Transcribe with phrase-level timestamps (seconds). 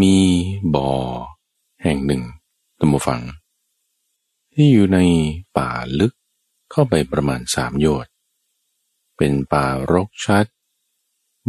[0.00, 0.16] มี
[0.74, 0.90] บ่อ
[1.82, 2.22] แห่งหนึ่ง
[2.78, 3.22] ตัมบูฟัง
[4.54, 4.98] ที่อยู่ใน
[5.56, 6.12] ป่าลึก
[6.70, 8.12] เข้าไปประมาณสามโยชน์
[9.16, 10.46] เป็นป่ารกชัด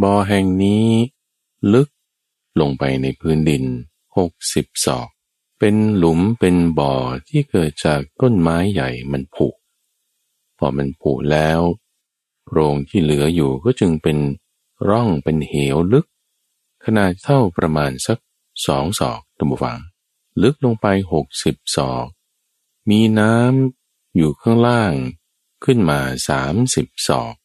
[0.01, 0.87] บ่อแห่งนี้
[1.73, 1.89] ลึก
[2.59, 3.63] ลงไปในพื้นดิน
[4.17, 5.09] หกสิบศอก
[5.59, 6.93] เป็นหลุมเป็นบ่อ
[7.27, 9.47] ที่เกิดจากต้นไม้ใหญ่มันผุ
[10.57, 11.61] พอมันผุแล้ว
[12.45, 14.17] โพรงที่เหลืออยู่ก็จึงเป็น
[14.89, 16.05] ร่องเป็นเหวลึก
[16.83, 18.17] ขนาดเท่าประมาณสัก
[18.65, 19.79] สองศอกตัมฟัง
[20.41, 22.07] ลึกลงไปหกสิบศอก
[22.89, 24.93] มีน้ำอยู่ข้างล่าง
[25.63, 27.35] ขึ้นมาสามสิบศอก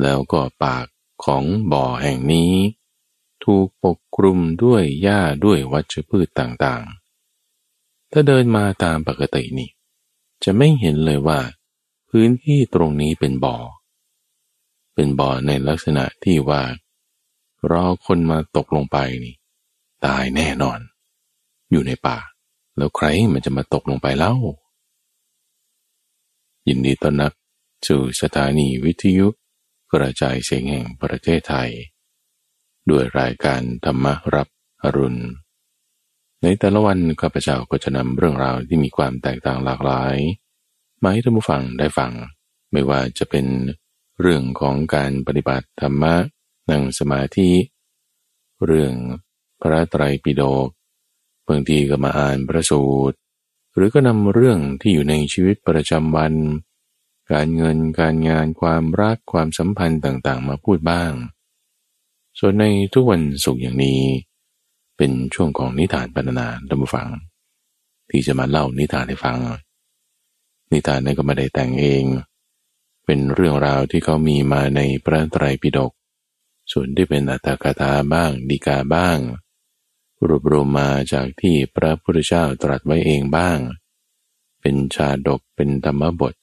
[0.00, 0.86] แล้วก็ปาก
[1.24, 2.52] ของบ่อแห่งนี้
[3.44, 9.70] ถูกปกคลุมด้วยหญ้าด้วยวัชพืชต่างๆ ถ้าเดินมาตามปกตินี่
[10.44, 11.40] จะไม่เห็นเลยว่า
[12.10, 13.56] พื้นที่ตรงนี้เป็นบ่อ
[14.94, 16.62] เป็นบ่อในลักษณะที่ว่า
[17.70, 19.34] รอคนมาตกลงไปนี่
[20.06, 20.80] ตายแน่นอน
[21.70, 22.18] อยู่ในป่า
[22.76, 24.34] แล้วใครมันจะมาตกลงไปเล่า
[26.68, 27.32] ยินดีต้อนรับ
[27.88, 29.26] สู่สถานีวิทยุ
[29.92, 31.70] กระจายเสียงแห่งประเทศไทย
[32.90, 34.48] ด้วยรายการธรรมรับ
[34.82, 35.22] อรุณ
[36.42, 40.16] ในแต่ละวันข้าพเจ้าก็จะนำเรื่องราวที่มีความแตกต่างหลากหลาย
[41.02, 42.12] มาให้ท่านผู้ฟังได้ฟัง
[42.72, 43.46] ไม่ว่าจะเป็น
[44.20, 46.14] เรื่องของการปฏิบัติธรรมะ
[46.70, 47.50] นั่งสมาธิ
[48.66, 48.94] เรื่อง
[49.60, 50.68] พระไตรปิฎก
[51.48, 53.16] บางทีก็มาอ่านพระสูตร
[53.74, 56.34] หรือก็นำเรื่องที่อยู่ในชีวิตประจำวัน
[57.32, 61.12] การเงินการงานความรักความสัมพันธ์ต่างๆ มาพูดบ้าง
[62.38, 64.00] ส่วนในทุกวันสุขอย่างนี้
[64.96, 67.08] เป็นช่วงของนิทานบรรณนาดัมฟัง
[68.10, 69.38] ที่จะมาเล่านิทานให้ฟัง
[70.72, 72.04] นิทานนั้นก็ไม่ได้แต่งเอง
[73.04, 75.92] เป็นเรื่องราวที่เขามีมาในพระไตรปิฎก
[76.72, 79.18] ส่วนที่เป็นอัตถกถาบ้างดีกาบ้าง
[80.26, 83.58] รวบรวมมาจากที่พระพุทธเจ้าตรัสไว้เองบ้าง
[84.60, 86.34] เป็นชาดกเป็นธรรมบท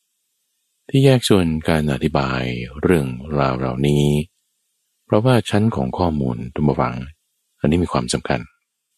[0.89, 2.43] ที่แยกส่วนการอธิบาย
[2.81, 4.05] เรื่องราวเหล่านี้
[5.05, 6.95] เพราะว่าชั้นของข้อมูลทุกฝัง
[7.59, 8.39] อันนี้มีความสำคัญ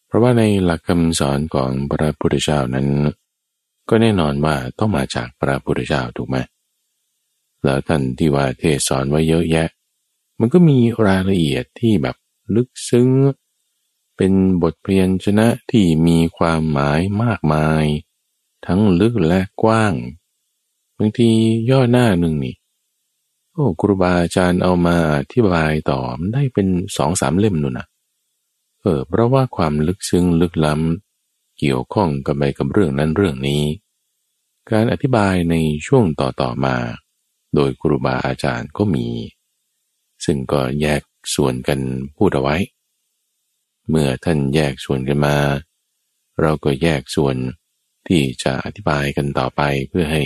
[0.06, 2.88] เพราะว่าในหลักคำสอนของพระพุทธเจ้านั้น
[3.88, 6.36] ก็แน่นอนว่าต้องมาจากพระพุทธเจ้าถูกไหม
[7.64, 9.68] แล้วท่านที่ว่าเทศสอนไว้เยอะแยะ
[10.40, 12.16] มันก็มีรายละเอียดที่แบบ
[12.54, 13.08] ลึกซึ้ง
[14.16, 14.32] เป็น
[14.62, 17.84] บทเพียนชนะที่มีความหมายมากมาย
[18.66, 19.94] ทั้งลึกและกว้าง
[20.98, 21.30] บางที
[21.70, 22.56] ย่อหน้าหนึ่งนี่
[23.52, 26.66] โอ้ครูบาอาจารย์เอามาอธิบายต่อมได้เป็น
[26.96, 27.86] สองสามเล่มนู่นนะ
[28.80, 33.64] เออเพราะว่าความลึกซึ้งลึกล้ำ เกี่ยวข้องกับไปกับเรื่องนั้นเรื่องนี้
[34.70, 35.54] การอธิบายใน
[35.86, 36.76] ช่วงต่อๆมา
[37.54, 39.06] โดยครูบาอาจารย์ก็มี
[40.24, 41.02] ซึ่งก็แยก
[41.34, 41.78] ส่วนกัน
[42.16, 42.56] พูดเอาไว้
[43.88, 45.36] เมื่อท่านแยกส่วนกันมา
[46.40, 47.36] เราก็แยกส่วน
[48.08, 50.22] ที่จะอธิบายกันต่อไปเพื่อให้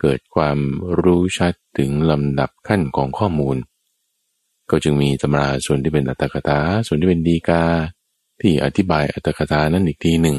[0.00, 0.58] เกิดความ
[1.00, 3.56] รู้ชัดถึงลำดับขั้นของข้อมูล
[4.70, 7.64] ก็จึงมีตำราส่วนที่เป็นอัตถกถาส่วนที่เป็นดีกา
[8.40, 10.38] ที่อธิบายอัตถกถานั้นอีกทีหนึ่ง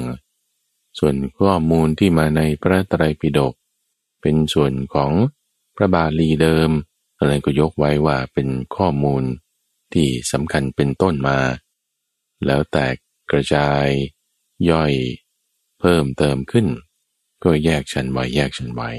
[1.00, 3.54] ส่วนข้อมูลที่มาในพระไตรปิฎก
[4.22, 5.12] เป็นส่วนของ
[5.76, 6.70] พระบาลีเดิม
[7.18, 9.24] อะไรก็ยกไว้ว่าเป็นข้อมูล
[9.94, 11.38] ที่สำคัญเป็นต้นมา
[12.46, 12.96] แล้วแตก
[13.32, 13.88] กระจาย
[14.70, 14.94] ย่อย
[15.80, 16.68] เพิ่มเติมขึ้น
[17.44, 18.90] ก็แยกชั้นไว้แยกชั้นไว้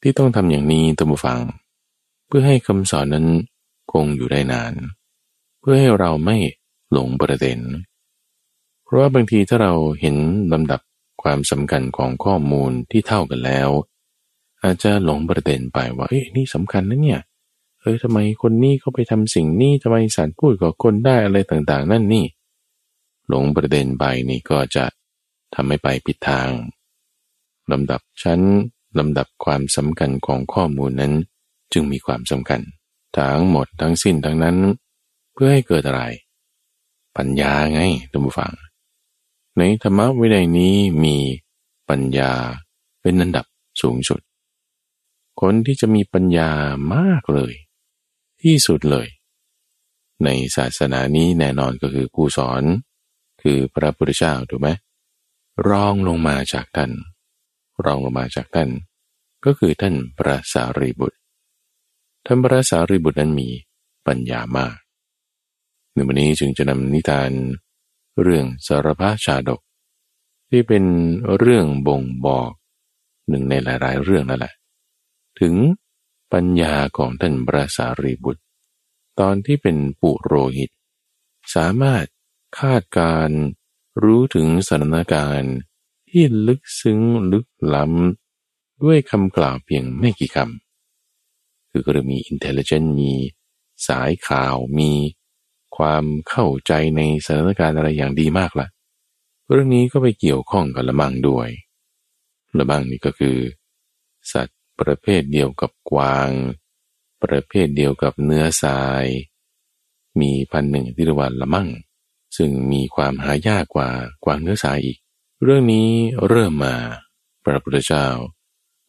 [0.00, 1.40] ที่ต้องทำอย่างนี้ตัมบูฟัง
[2.26, 3.26] เพื่อให้คำสอนนั้น
[3.92, 4.74] คงอยู่ได้นาน
[5.60, 6.36] เพื่อให้เราไม่
[6.92, 7.58] หลงประเด็น
[8.84, 10.16] เพราะว่าบางทีถ้าเราเห็น
[10.52, 10.80] ลำดับ
[11.22, 13.68] ความสำคัญของข้อมูลที่เท่ากันแล้ว
[14.62, 17.20] อาจจะหลงประเด็นไปว่าเอ้ยนี่สำคัญนะเนี่ย
[17.80, 22.24] เอ้ยทำไมคนนี้เขาไปทำสิ่งนี้ทำไมสัตว์พูดกับคนได้อะไรต่างๆ นั่นนี่
[23.32, 24.84] หลงประเด็นไปนี่ก็จะ
[25.54, 26.48] ทำให้ไปผิดทาง
[27.72, 28.40] ลำดับชั้น
[28.98, 31.12] ลำดับความสำคัญของข้อมูลนั้น
[31.72, 32.60] จึงมีความสำคัญ
[33.16, 34.56] ทั้งหมดทั้งสิ้นทั้งนั้น
[35.32, 36.02] เพื่อให้เกิดอะไร
[37.16, 37.80] ปัญญาไง
[38.10, 38.52] ท่านผู้ฟัง
[39.56, 41.16] ในธรรมะวินัยนี้มี
[41.88, 42.32] ปัญญา
[43.02, 43.46] เป็นอันดับ
[43.82, 44.20] สูงสุด
[45.40, 46.50] คนที่จะมีปัญญา
[46.94, 47.52] มากเลย
[48.42, 49.08] ที่สุดเลย
[50.24, 52.62] ในศาสนานี้แน่นอนก็คือผู้สอน
[53.42, 54.68] คือพระพุทธเจ้าถูกไหม
[55.68, 56.90] รองลงมาจากท่าน
[57.84, 58.68] รองลงมาจากท่าน
[59.44, 61.18] ก็คือท่านพระสารีบุตร
[62.26, 63.48] ท่านพระสารีบุตรนั้นมี
[64.06, 64.76] ปัญญามาก
[65.92, 67.30] ในวันนี้จึงจะนำนิทาน
[68.22, 69.60] เรื่องสารพาชาดก
[70.50, 70.84] ที่เป็น
[71.38, 72.50] เรื่องบ่งบอก
[73.28, 74.54] หนึ่งในหลาย ๆ เรื่องนั่นแหละ
[75.40, 75.54] ถึง
[76.32, 78.42] ปัญญาของท่านพระสารีบุตร
[79.20, 80.70] ตอนที่เป็นปุโรหิต
[81.54, 82.06] สามารถ
[82.58, 83.30] คาดการ
[84.02, 85.54] รู้ถึงสถานการณ์
[86.08, 87.00] ที่ลึกซึ้ง
[87.32, 93.12] ลึกล้ำ ด้วยคำกล่าวเพียงไม่กี่คำ คือก็จะมี intelligent มี
[93.88, 94.92] สายข่าวมี
[95.76, 98.68] ความเข้าใจในสถานการณ์อะไรอย่างดีมากละ่ะ
[99.50, 101.48] เรื่องนี้ก็ไปเกี่ยวข้องกับละมังด้วย
[102.58, 103.36] ละมังนี่ก็คือ
[104.32, 106.30] สัตว์ประเภทเดียวกับกวาง
[107.22, 109.04] ประเภทเดียวกับเนื้อทราย
[110.20, 111.68] มีพันหนึ่งที่เรียกว่าละมั่ง
[112.36, 113.90] ซึ่งมีความหายากกว่า
[114.24, 114.98] กวางเนื้อทรายอีก
[115.42, 115.88] เรื่องนี้
[116.28, 116.76] เริ่มมา
[117.44, 118.06] พระพุทธเจ้า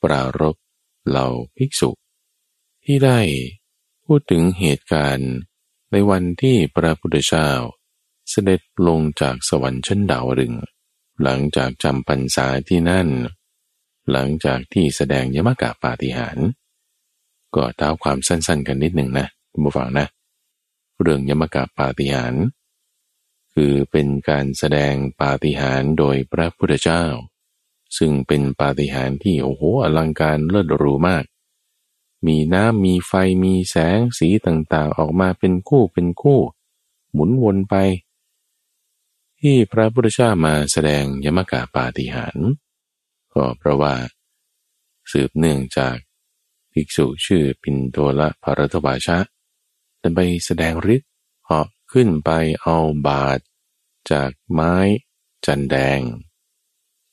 [0.03, 0.55] ปรารบ
[1.07, 1.89] เหล่าภิกษุ
[2.83, 3.19] ที่ได้
[4.05, 5.31] พูดถึงเหตุการณ์
[5.91, 7.49] ในวันที่พระพุทธเจ้า
[8.29, 10.53] เสด็จลงจากสวรรค์ชั้นดาวดึง
[11.23, 13.07] หลังจากจำพรรษาที่นั่น
[14.11, 16.37] หลังจากที่แสดงยมกะปาฏิหาร
[17.55, 20.07] ก็เท้าความสั้นๆ กันนิดหนึ่งนะคุณผู้ฟังนะ
[21.01, 22.33] เรื่องยมกะปาฏิหาร
[23.53, 27.03] คือเป็นการแสดงปาฏิหารโดยพระพุทธเจ้า
[27.97, 31.23] ซึ่งเป็นปาฏิหารที่โอ้โหอลังการเลิศหรูมาก
[32.27, 33.13] มีน้ำมีไฟ
[33.43, 36.39] มีแสงสีต่างๆ ออกมาเป็นคู่เป็นคู่
[37.13, 37.75] หมุนวนไป
[39.39, 42.37] ที่พระพุทธเจ้ามาแสดงยมกาปาฏิหาร
[43.33, 43.95] ก็เพราะว่า
[45.11, 45.95] สืบเนื่องจาก
[46.71, 49.17] ภิกษุชื่อปินโตละภารทวาชะ
[50.01, 51.09] จะไปแสดงฤทธิ์
[51.93, 52.31] ขึ้นไป
[52.63, 53.39] เอาบาด
[54.11, 54.75] จากไม้
[55.45, 55.99] จันแดง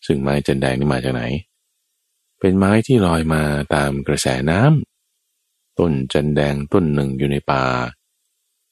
[0.06, 1.22] ซึ่งไม้จันแดงนี่มาจากไหน
[2.38, 3.42] เป็นไม้ที่ลอยมา
[3.74, 7.64] ตามกระแสน้ำต้นจันแดงต้นหนึ่งอยู่ในป่า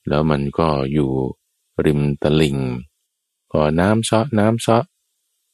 [0.08, 1.10] แล้วมันก็อยู่
[1.86, 2.58] ริมตลิ่ง
[3.50, 4.84] พอน้ำซาะน้ำซาะ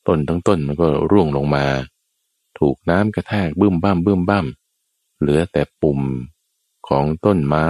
[0.06, 1.66] ต้นทั้งต้นมันก็ร่วงลงมา
[2.58, 4.46] ถูกน้ำกระแทกบึ้มบ้ามบึ้มบ้าม
[5.18, 6.00] เหลือแต่ปุ่ม
[6.88, 7.68] ของต้นไม้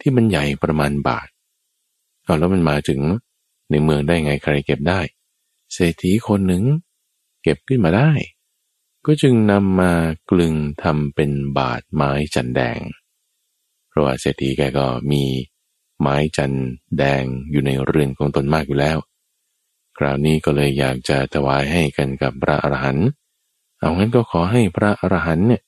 [0.00, 1.26] ที่มันใหญ่ประมาณบาท
[2.24, 3.00] เอาแล้วมันมาถึง
[3.70, 5.00] ในเมืองได้ไงใครเก็บได้
[5.72, 6.64] เศรษฐีคนหนึ่ง
[7.42, 8.10] เก็บขึ้นมาได้
[9.06, 9.92] ก็จึงนำมา
[10.30, 12.80] กลึงทำเป็นบาดไม้จันแดง
[13.88, 15.24] เพราะว่าเศรษฐีแกก็มี
[16.00, 16.52] ไม้จัน
[16.98, 18.98] แดงอยู่ในเรือนของตนมากอยู่แล้ว
[19.98, 23.08] คราวนี้ก็เลยอยากจะถวายให้กันกับพระอรหันต์
[23.78, 25.62] เอางั้นก็ขอให้พระอรหันต์เนี่ย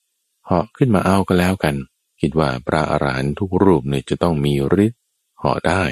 [0.47, 1.75] เหาะขึ้นมาเอาก็แล้วกัน
[2.21, 4.55] คิดว่าพระอรหันต์ทุกรูปเนี่ยจะต้องมี
[4.85, 5.01] ฤทธิ์
[5.39, 5.85] เหาะได้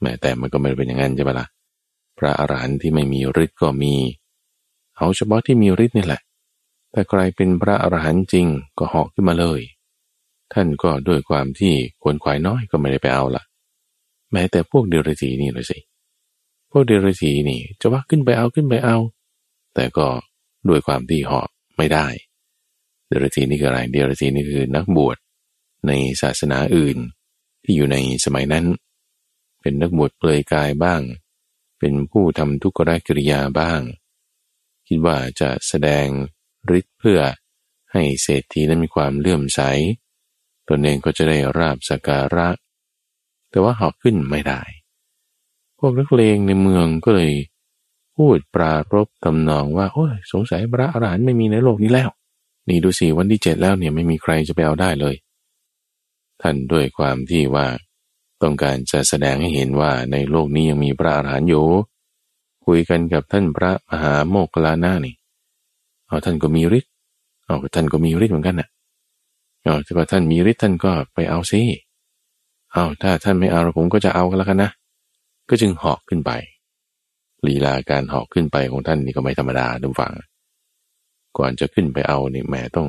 [0.00, 1.46] แม้แต่มันก็ไม่เป็นอย่างนั้นใช่ปะละ่ะ
[2.18, 3.94] พระอรหันต์ที่ไม่มีฤทธิ์ก็มี
[4.96, 6.20] เอาเฉพาะที่มีฤทธิ์นี่แหละ
[6.92, 8.46] แต่ใครเป็นพระอรหันต์จริง
[8.78, 9.60] ก็หอกขึ้นมาเลย
[10.52, 13.42] ท่านก็ด้วยความที่ควรควายน้อยก็ไม่ได้ไปเอาละ
[14.32, 15.78] แม้แต่พวกเดรัจฉีนี่เลยสิ
[16.70, 18.96] พวกเดรัจฉีนี่จะว่าขึ้นไปเอาขึ้นไปเอา
[19.74, 20.06] แต่ก็
[20.68, 22.06] ด้วยความที่หอกไม่ได้
[23.08, 25.16] เดรัจฉีนี่คืออะไร เดรัจฉีนี่คือนักบวช
[25.86, 25.92] ใน
[26.22, 26.96] ศาสนาอื่น
[27.64, 28.64] ที่อยู่ในสมัยนั้น
[29.64, 31.00] เป็นนักบวชเปลือยกายบ้าง
[31.78, 33.80] เป็นผู้ทำทุกขกิริยาบ้าง
[34.86, 36.06] คิดว่าจะแสดง
[36.78, 37.20] ฤทธิ์เพื่อ
[37.92, 39.60] ให้เศรษฐีนั้นมีความเลื่อมใส
[40.68, 42.48] ตนเองก็จะได้ราบสักการะ
[43.50, 44.60] แต่ว่าหอกขึ้นไม่ได้
[45.78, 47.32] พวกนักเลงในเมืองก็เลย
[48.16, 52.08] พูดปรารบตำนองว่า โอ้ยสงสัยพระอรหันต์ไม่มีในโลกนี้แล้ว
[52.68, 55.14] นี่ดูสิวันที่เจ็ดแล้วเนี่ยไม่มีใครจะไปเอาได้เลย
[56.40, 57.66] ท่านด้วยความที่ว่า
[58.42, 61.66] ต้องการจะแสดงให้เห็นว่าในโลกนี้ยังมีพระอรหันต์อยู่
[62.66, 65.14] คุยกันกับท่านพระมหาโมกลานานี่
[66.08, 66.92] เอาท่านก็มีฤทธิ์
[67.44, 68.68] เอาท่านก็มีฤทธิ์เหมือนกันน่ะ
[69.62, 71.60] เอาแต่ว่าท่านมีฤทธิ์ท่านก็ไปเอาซิ
[72.72, 74.70] เอาถ้าท่านไม่เอาผมก็จะเอากันแล้วกันนะ
[75.48, 76.30] ก็จึงหอกขึ้นไป
[77.46, 80.12] ลีลาการหอกขึ้นไปของท่านนี่ก็ไม่ธรรมดาดูฟัง
[81.38, 82.88] ก่อนจะขึ้นไปเอานี่แหมต้อง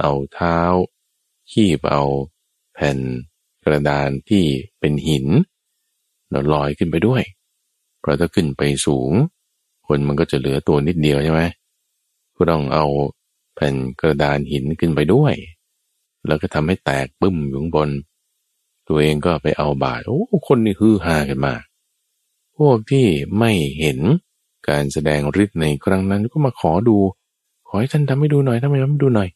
[0.00, 0.58] เอาเท้า
[1.50, 2.04] ขี้เอา
[2.74, 2.98] แผ่น
[3.64, 4.44] กระดานที่
[4.80, 5.26] เป็นหิน
[6.30, 7.22] แล้วลอยขึ้นไปด้วย
[8.00, 9.12] เพราะถ้าขึ้นไปสูง
[9.86, 11.42] คนมันก็จะเหลือตัวนิดเดียวใช่ไหม
[12.36, 12.86] ก็ต้องเอา
[13.54, 15.34] แผ่นกระดานหินขึ้นไปด้วย
[16.26, 17.90] แล้วก็ทำให้แตกบึ้มอยู่ข้างบน
[18.88, 21.62] ตัวเองก็ไปเอาบาดโอ้คนนี่ฮือฮากันมาก
[22.58, 23.06] พวกที่
[23.38, 23.98] ไม่เห็น
[24.68, 26.96] การแสดงฤทธิ์ในครั้งนั้นก็มาขอดู
[27.68, 29.28] ขอให้ท่านทำให้ดูหน่อยทำให้ทำให้ดูหน่อย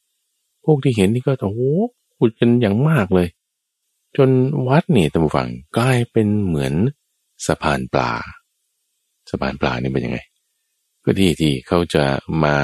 [0.65, 1.61] พวกที่เห็นนี่ก็โอ้โห
[2.19, 3.29] ขุดกันอย่างมากเลย
[4.17, 4.31] จน
[4.69, 6.75] วัดนี่ตะบุฝังกลายเป็นเหมือน
[7.47, 8.13] สะพานปลา
[9.31, 10.19] สะพานปลานี่เป็นยังไง
[11.05, 12.05] ก็ที่ที่เขาจะ
[12.45, 12.57] มา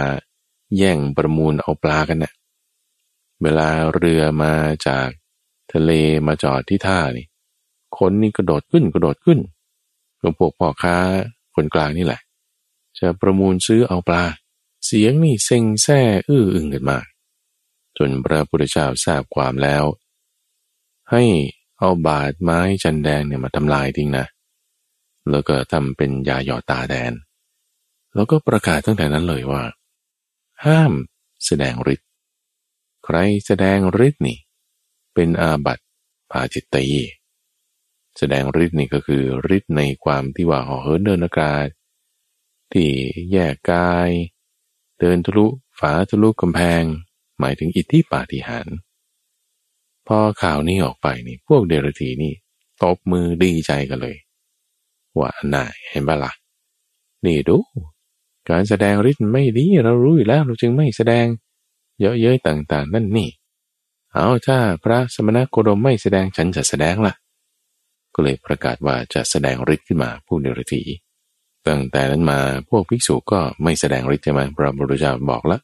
[0.76, 2.32] แย่งประมูลเอาปลากันนะ่ะ
[3.42, 4.54] เวลาเรือมา
[4.86, 5.08] จาก
[5.72, 5.90] ทะเล
[6.26, 7.26] มาจอดที่ท่านี่
[7.98, 9.38] คนนี่กระโดดขึ้นกระโดดขึ้น
[10.20, 10.96] ก็พวกพ่อค้า
[11.54, 12.20] คนกลางนี่แหละ
[12.98, 14.24] จะประมูลซื้อเอาปลา
[14.84, 17.04] เสียงนี่เซ็งแซ่อื้ออึงกันมาก
[17.96, 19.84] จนพระพุทธเจ้าทราบความแล้ว
[21.10, 21.22] ให้
[21.78, 24.26] เอาบาดไม้จันแดงเนี่ยมาทำลายทิ้งนะ
[25.30, 27.12] แล้วก็ทำเป็นยาหยอดตาแทน
[28.14, 29.62] แล้วก็ประกาศตั้งแต่นั้นเลยว่า
[30.64, 30.92] ห้าม
[31.46, 32.08] แสดงฤทธิ์
[33.04, 34.38] ใครแสดงฤทธิ์นี่
[35.14, 35.84] เป็นอาบัติ
[36.30, 36.86] ปาจิตตี
[38.18, 39.22] แสดงฤทธิ์นี่ก็คือ
[39.56, 41.66] ฤทธิ์ในความที่ว่าห่อเหินเดินอากาศ
[42.72, 42.90] ที่
[43.32, 44.10] แยกกาย
[45.00, 45.46] เดินทะลุ
[45.78, 46.82] ฝาทะลุกำแพง
[47.38, 48.76] หมายถึงอิทธิปาฏิหาริย์
[50.06, 52.32] พอข่าวนี้ออกไปนี่พวกเดรธีนี่
[52.82, 54.16] ตบมือดีใจกันเลย
[55.18, 56.32] ว่าน่าเห็นบ้าละ
[57.26, 57.56] นี่ดู
[58.50, 61.26] การแสดงฤทธิ์ไม่ดีเรารู้อยู่แล้วเราจึงไม่แสดง
[62.00, 63.28] เยอะเย้ยต่างๆ นั่นนี่
[64.12, 67.14] เอาถ้าพระสมณโคดมไม่แสดงฉันจะแสดงละ่ะ
[68.14, 70.82] ก็เลยประกาศว่าจะแสดงฤทธิ์ขึ้นมาผู้เดรธี
[71.66, 75.60] ตั้งแต่นั้นมาพวกภิกษุก็ไม่แสดงฤทธิ์ใช่ไหมพระบุรุษเจ้าบอกล้ว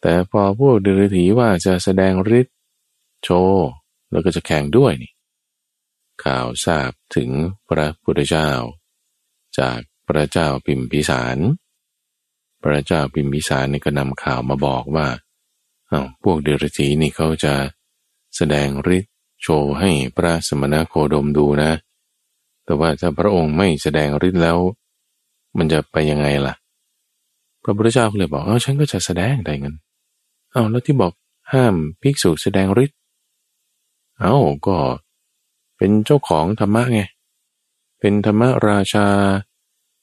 [0.00, 2.53] แต่พอพวกเดรธีว่าจะแสดงฤทธิ์
[3.24, 3.66] โชว์
[4.10, 5.12] แล้วก็จะแข่งด้วยนี่
[6.24, 7.30] ข่าวทราบถึง
[7.68, 8.50] พระพุทธเจ้า
[9.58, 9.78] จาก
[10.08, 11.38] พระเจ้าพิมพิสาร
[12.62, 15.08] พระเจ้าพิมพิสารนี่ก็นำข่าวมาบอกว่า
[15.90, 17.54] อา้าวพวกเดรัจฉีนี่เขาจะ
[18.36, 19.12] แสดงฤทธิ์
[19.42, 21.72] โชว์ให้พระสมณโคดมดูนะ
[22.64, 24.58] แต่ว่าถ้าพระองค์ไม่แสดงฤทธิ์แล้ว
[25.58, 26.54] มันจะไปยังไงล่ะ
[27.62, 29.74] พระพุทธเจ้าก็เลยบอก เออฉันก็จะแสดงได้เงิน
[30.52, 31.12] เอาแล้วที่บอก
[31.52, 32.98] ห้ามภิกษุแสดงฤทธิ์
[34.20, 34.78] เอา้าก็
[35.76, 37.00] เป็นเจ้าของธรรมะไง
[38.00, 39.08] เป็นธรรมราชา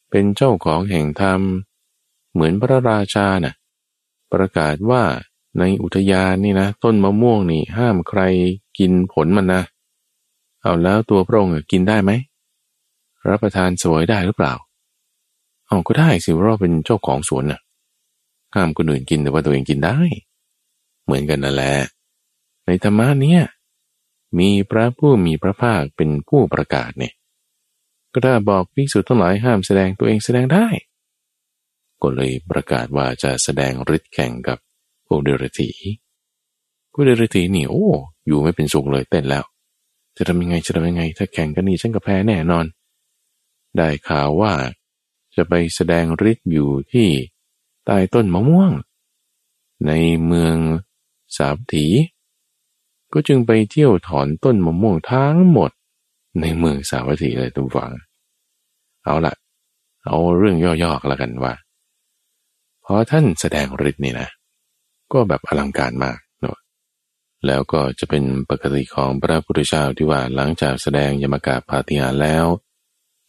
[0.09, 1.41] เป็นเจ้าของแห่งธรรม
[2.33, 3.53] เหมือนพระราชานะ่ะ
[4.31, 5.03] ประกาศว่า
[5.59, 8.21] ในอุทยานนี่นะ ต้นมะม่วงนี่ห้ามใคร
[8.77, 9.61] กินผลมันนะ
[10.61, 12.11] เอาแล้วตัวพระองค์กินได้ไหม
[13.29, 14.53] รับประทานสวยได้หรือเปล่า
[15.67, 17.59] เอาก็ได้สิเราเป็นเจ้าของสวนนะ่ะ
[18.55, 19.97] ห้ามคนอื่นกินแต่ว่าตัวเองกินได้
[21.03, 21.73] เหมือนกันนั่นแหละ
[22.65, 23.41] ในธรรมะเนี่ย
[24.39, 27.13] มีพระผู้มีพระภาคเป็นผู้ประกาศเนี่ย
[28.13, 30.67] ก็ถ้าบอกภิกษุทั้งหลายห้ามแสดงตัวเองแสดงได้
[32.01, 34.57] ก็เลยประกาศว่าจะแสดงฤทธิ์แข่งกับ
[35.07, 35.69] พวกเดรธี
[36.91, 37.87] พวกเดรธีนี่โอ้
[38.27, 39.45] อยู่ไม่เป็นสุขเลยเต้นแล้ว
[40.17, 42.65] จะทำยังไงจะทำยังไง ถ้าแข่งกันนี่ฉันก็แพ้แน่นอน
[43.77, 44.53] ได้ข่าวว่า
[45.35, 47.09] จะไปแสดงฤทธิ์อยู่ที่
[47.85, 48.71] ใต้ต้นมะม่วง
[49.87, 49.91] ใน
[50.25, 50.55] เมือง
[51.37, 51.85] สาบถี
[53.13, 55.71] ก็จึงไปเที่ยวถอนต้นมะม่วงทั้งหมด
[56.41, 57.91] ในเมืองสาวัตถีเลยทุกฝัง
[59.03, 59.33] เอาละ
[60.05, 61.53] เอาเรื่องย่อๆแล้วกันว่า
[62.85, 64.29] พอท่านแสดงฤทธิ์นี่นะ
[65.13, 66.57] ก็แบบอลังการมากเนาะ
[67.45, 72.45] แล้วก็จะเป็นปกติของพระพุทธเจ้าที่ว่าหลังจากแสดงยมกาปาฏิหาแล้ว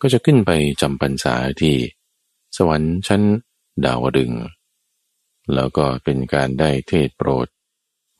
[0.01, 1.77] ก็จะขึ้นไปจำพรรษาที่
[2.57, 3.23] สวรรค์ชั้น
[3.85, 4.33] ดาวดึง
[5.55, 7.47] แล้วก็เป็นการได้เทศโปรด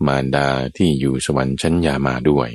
[0.07, 2.49] มารดาที่อยู่สวรรค์ชั้นยามาด้วย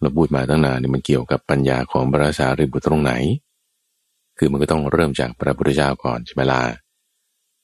[0.00, 3.12] เราพูดมาตั้งนานนี่มันเกี่ยวกับปัญญาของพระสารีบุตรตรงไหน
[4.38, 6.62] คือมันก็ต้องเริ่มจากพระพุทธเจ้าก่อนใช่ไหมล่ะ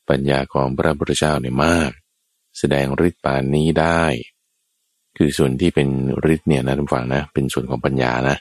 [0.09, 1.90] ปัญญาของพระพุทธเจ้าเนี่ยมาก
[2.59, 4.04] แสดงฤทธิ์ปานนี้ได้
[5.16, 5.88] คือส่วนที่เป็น
[6.35, 8.37] ฤทธิ์เนี่ยนะทุกฝั่งนะเป็นส่วนของปัญญานะ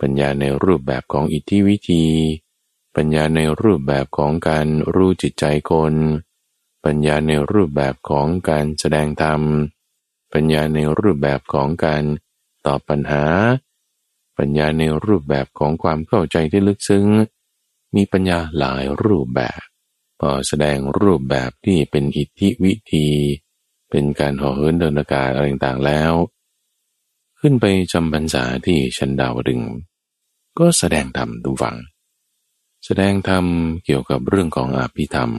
[0.00, 2.04] ปัญญาในรูปแบบของอิทธิวิธี
[2.96, 5.94] ปัญญาในรูปแบบของการรู้จิตใจคน
[6.84, 9.40] ปัญญาในรูปแบบของการแสดงธรรม
[10.32, 12.02] ปัญญาในรูปแบบของการ
[12.66, 13.24] ตอบปัญหา
[14.38, 17.06] ปัญญาในรูปแบบของความเข้าใจที่ลึกซึ้ง
[17.94, 19.60] มีปัญญาหลายรูปแบบ
[20.20, 23.06] พอแสดงรูปแบบที่เป็นอิทธิวิธี
[23.90, 26.12] เป็นการห่อเหินเดินอากาศอะไรต่างๆแล้ว
[27.40, 29.60] ขึ้นไปจำพรรษาที่ชันดาวดึง
[30.58, 31.76] ก็แสดงธรรมดูฟัง
[32.84, 33.44] แสดงธรรม
[33.84, 35.30] เกี่ยวกับเรื่องของอภิธรรม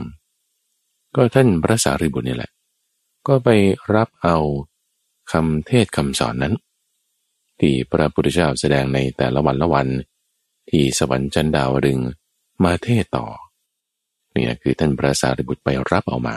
[1.16, 2.50] ก็ท่านพระสารีบุตรนี่แหละ
[3.26, 3.48] ก็ไป
[3.94, 4.36] รับเอา
[5.32, 6.54] คำเทศคำสอนนั้น
[7.60, 9.88] ที่พระพุทธเจ้าแสดงในแต่ละวันละวัน
[10.70, 11.98] ที่สวรรค์จันดาวดึง
[12.64, 13.26] มาเทศต่อ
[14.32, 16.36] เนี่ยคือท่านพระสารีบุตรไปรับเอามา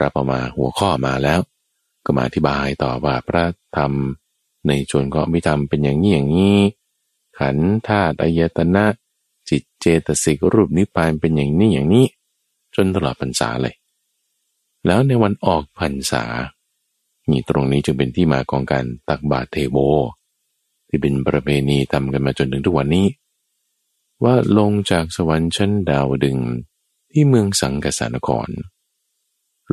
[0.00, 1.40] รับเอามาหัวข้อมาแล้ว
[2.04, 3.44] ก็มาอธิบายต่อว่าพระ
[3.76, 3.92] ธรรม
[4.66, 6.58] ในชวนก็มีธรรมเป็นอย่างนี้อย่างนี้
[7.38, 7.56] ขัน
[7.88, 8.86] ธาตุอายตนะ
[9.48, 12.06] จิตเจตสิกรูปนิพพานเป็นอย่างนี้อย่างนี้
[12.76, 13.74] จนตลอดพรรษาเลย
[14.86, 16.24] แล้วในวันออกพรรษา
[17.30, 19.76] นี่ตรงนี้จึงเป็นที่มาของการตักบาตรเทโว
[20.88, 23.06] ที่เป็นประเพณีทำกันมาจนถึงทุกวันนี้
[24.22, 26.38] ว่าลงจากสวรรค์ชั้นดาวดึง
[27.10, 28.48] ที่เมืองสังกสานคร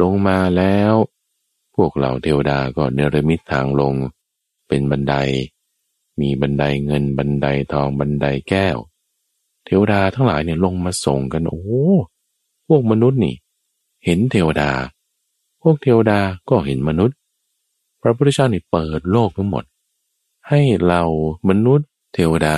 [0.02, 0.94] ลงมาแล้ว
[1.76, 3.94] พวกเหล่าเทวดาก็เนรมิตทางลง
[4.68, 5.16] เป็นบันได
[6.20, 8.78] มีบันไดเงินบันไดทองบันไดแก้ว
[9.66, 11.64] เทวดาทั้งหลายเนี่ยลงมาส่งกันโอ้
[12.68, 13.36] พวกมนุษย์นี่
[14.06, 14.70] เห็นเทวดา
[15.62, 17.18] พวกเทวดาก็เห็นมนุษย์
[18.02, 19.64] พระพุทธเจ้านี่เปิดโลกทั้งหมด
[20.50, 21.02] ให้เรา
[21.50, 22.58] มนุษย์ เทวดา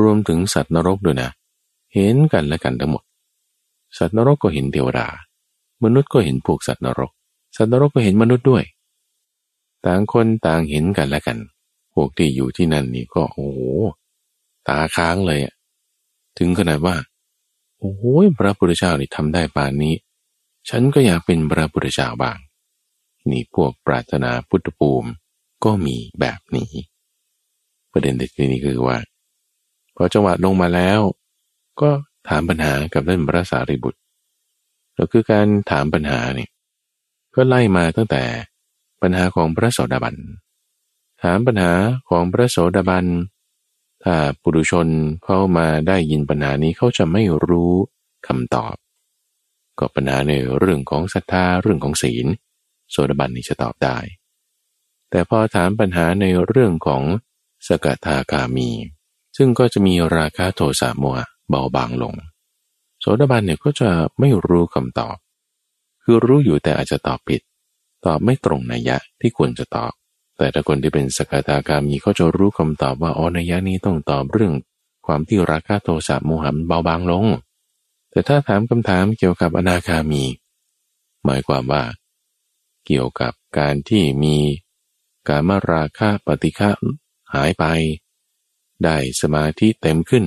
[0.00, 1.30] รวมถึงสัตว์นรกด้วยนะ
[1.94, 3.02] เห็นกันและกันทั้งหมด
[3.98, 5.06] สัตว์นรกก็เห็นเทวดา
[5.84, 7.10] มนุษย์ก็เห็นพวกสัตว์นรก
[7.56, 8.64] สัตว์นรกก็เห็นมนุษย์ด้วย
[9.84, 11.38] ต่างคนต่างเห็นกันและกัน
[11.94, 13.60] พวกที่อยู่ที่นั่นนี่ก็โอ้โห
[14.68, 15.40] ตาค้างเลย
[16.38, 16.96] ถึงขนาดว่า
[17.78, 18.02] โอ้โห
[18.38, 19.94] พระพุทธเจ้านี่ทำได้ปานนี้
[20.68, 22.38] ฉันก็อยากเป็นพระพุทธเจ้าบ้าง
[23.30, 25.10] นี่พวกปรารถนาพุทธภูมิ
[25.64, 26.72] ก็มีแบบนี้
[27.92, 28.98] ประเด็นเด็ดที่นี้คือว่า
[29.96, 31.00] พอจังหวะลงมาแล้ว
[31.80, 31.90] ก็
[32.28, 34.00] ถามปัญหากับท่านพระสารีบุตร
[34.94, 36.50] แล้วคือการถามปัญหาเนี่ย
[37.34, 38.22] ก็ไล่มาตั้งแต่
[39.02, 40.16] ปัญหาของพระโสดาบัน
[41.22, 41.72] ถามปัญหา
[42.08, 43.04] ของพระโสดาบัน
[44.08, 44.88] ถ้าปุถุชน
[45.24, 47.72] เข้ามาได้ยินปัญหานี้เขาจะไม่รู้
[48.26, 48.74] คำตอบ
[49.78, 52.26] ก็ปัญหาในเรื่องของศรัทธาเรื่องของศีล
[52.90, 53.98] โสดาบันนี่จะตอบได้
[55.10, 57.02] แต่พอถามปัญหาในเรื่องของ
[57.66, 58.70] สกทาคามี
[59.36, 62.14] ซึ่งก็จะมีราคาโทสะโมหะเบาบางลง
[63.00, 65.16] โสดาบันเนี่ยก็จะไม่รู้คำตอบ
[66.02, 67.40] คือรู้อยู่แต่อาจจะตอบผิด
[68.06, 69.92] ตอบไม่ตรงนัยยะที่ควรจะตอบ
[70.36, 74.54] แต่ถ้าคนที่เป็นสกทาคามีเขาจะรู้คำตอบว่าอ๋อนัยะนี้ต้องตอบเรื่อง
[75.06, 77.26] ความที่ราคาโทสะโมหะเบาบางลง
[78.10, 80.24] แต่ถ้าถามคำถามเกี่ยวกับอนาคามี
[81.24, 81.82] หมายความว่า
[82.86, 84.36] เกี่ยวกับการที่มี
[85.28, 86.70] การมาราคาปฏิฆะ
[87.34, 87.64] หายไป
[88.84, 90.24] ได้สมาธิเต็มขึ้น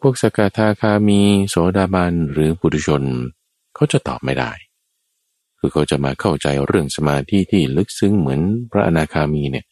[0.00, 3.02] พวกสกทาคามีโสดาบันหรือปุถุชน
[3.74, 4.50] เขาจะตอบไม่ได้
[5.66, 8.40] คือเขาจะมาเข้าใจเรื่องสมาธิที่ลึกซึ้งเหมือน
[8.72, 9.66] พระอนาคามีเนี่ย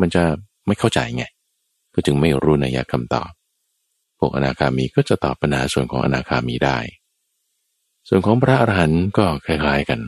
[0.00, 0.22] มันจะ
[0.66, 1.24] ไม่เข้าใจไง
[1.94, 3.30] ก็จึงไม่รู้นัยคำตอบ
[4.18, 6.78] พวกอนาคามีก็จะตอบปัญหาส่วนของอนาคามีได้
[8.08, 10.00] ส่วนของพระอรหันต์ก็คล้ายๆกัน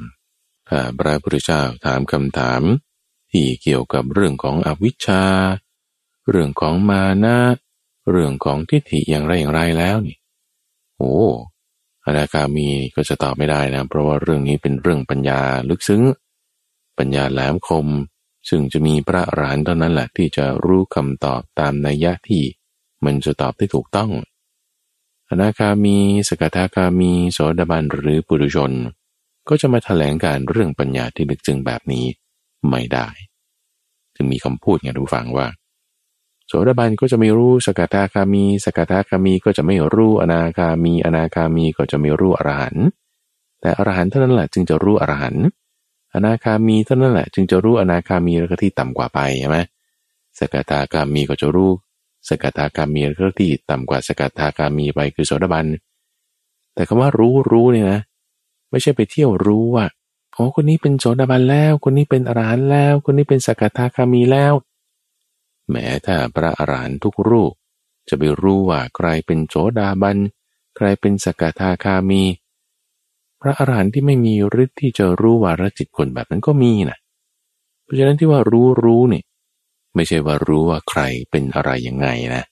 [0.69, 2.62] ถ้าพระพุทธเจ้าถามคำถาม
[3.31, 5.23] ที่เกี่ยวกับเรื่องของอวิชชา
[6.31, 7.39] เรื่องของมานะ
[8.11, 10.17] เรื่องของทิฏฐิอย่างไรอย่างไรแล้วนี่
[10.97, 11.15] โอ้
[12.06, 16.02] อนาคามีก็จะตอบไม่ได้นะ เพราะว่าเรื่องนี้เป็นเรื่องปัญญาลึกซึ้ง
[16.99, 17.88] ปัญญาแหลมคม
[18.49, 22.43] ซึ่งจะมีพระอรหันต์เท่านั้นแหละที่จะรู้คำตอบตามนัยยะที่
[23.04, 24.10] มันจะตอบได้ถูกต้อง
[25.30, 25.97] อนาคามี
[26.28, 28.73] สกทาคามีโสดาบันหรือปุถุชน
[29.49, 32.04] ก็จะมาถแถลงการเรื่องปัญญาที่ลึกซึ้งแบบนี้
[32.71, 33.08] ไม่ได้
[34.15, 35.47] จึงมีคำพูดไงดูฟังว่า
[36.52, 42.86] สดาบันก็จะไม่รู้สกทาคามี สกทาคามีก็จะไม่รู้อนาคามี อนาคามีก็จะไม่รู้อรหันต์
[43.60, 45.45] แต่อรหันต์เท่านั้นแหละจึงจะรู้อรหันต์
[46.15, 49.58] อนาคามีเท่านั้นแหละ จึงจะรู้อนาคามีแล้วก็ที่ต่ำกว่าไปใช่ไหม
[50.38, 51.71] สกทาคามีก็จะรู้
[52.28, 55.67] สกทาคามีแล้วก็ที่ต่ำกว่าสกทาคามีไปคือโสดาบัน
[56.75, 58.00] แต่คำว่ารู้รู้เนี่ยนะ
[58.71, 59.84] ไม่ใช่ไปเที่ยวรู้ว่า
[60.34, 64.52] โอ้คนนี้เป็นโสดาบันแล้ว คนนี้เป็นอรหันต์แล้ว คนนี้เป็นสกทาคามีแล้ว
[65.71, 67.53] แม้ถ้าพระอรหันต์ทุกรูป
[68.09, 70.19] จะไปรู้ว่าใครเป็นโสดาบัน
[70.77, 72.23] ใครเป็นสกทาคามี
[73.41, 76.99] พระอรหันต์ที่ไม่มีฤทธิ์ที่จะรู้วาระจิตคนแบบนั้นก็มีนะ
[77.83, 79.25] เพราะฉะนั้นที่ว่ารู้รู้เนี่ย
[79.95, 82.43] ไม่ใช่ว่ารู้ว่าใครเป็นอะไรยังไงนะ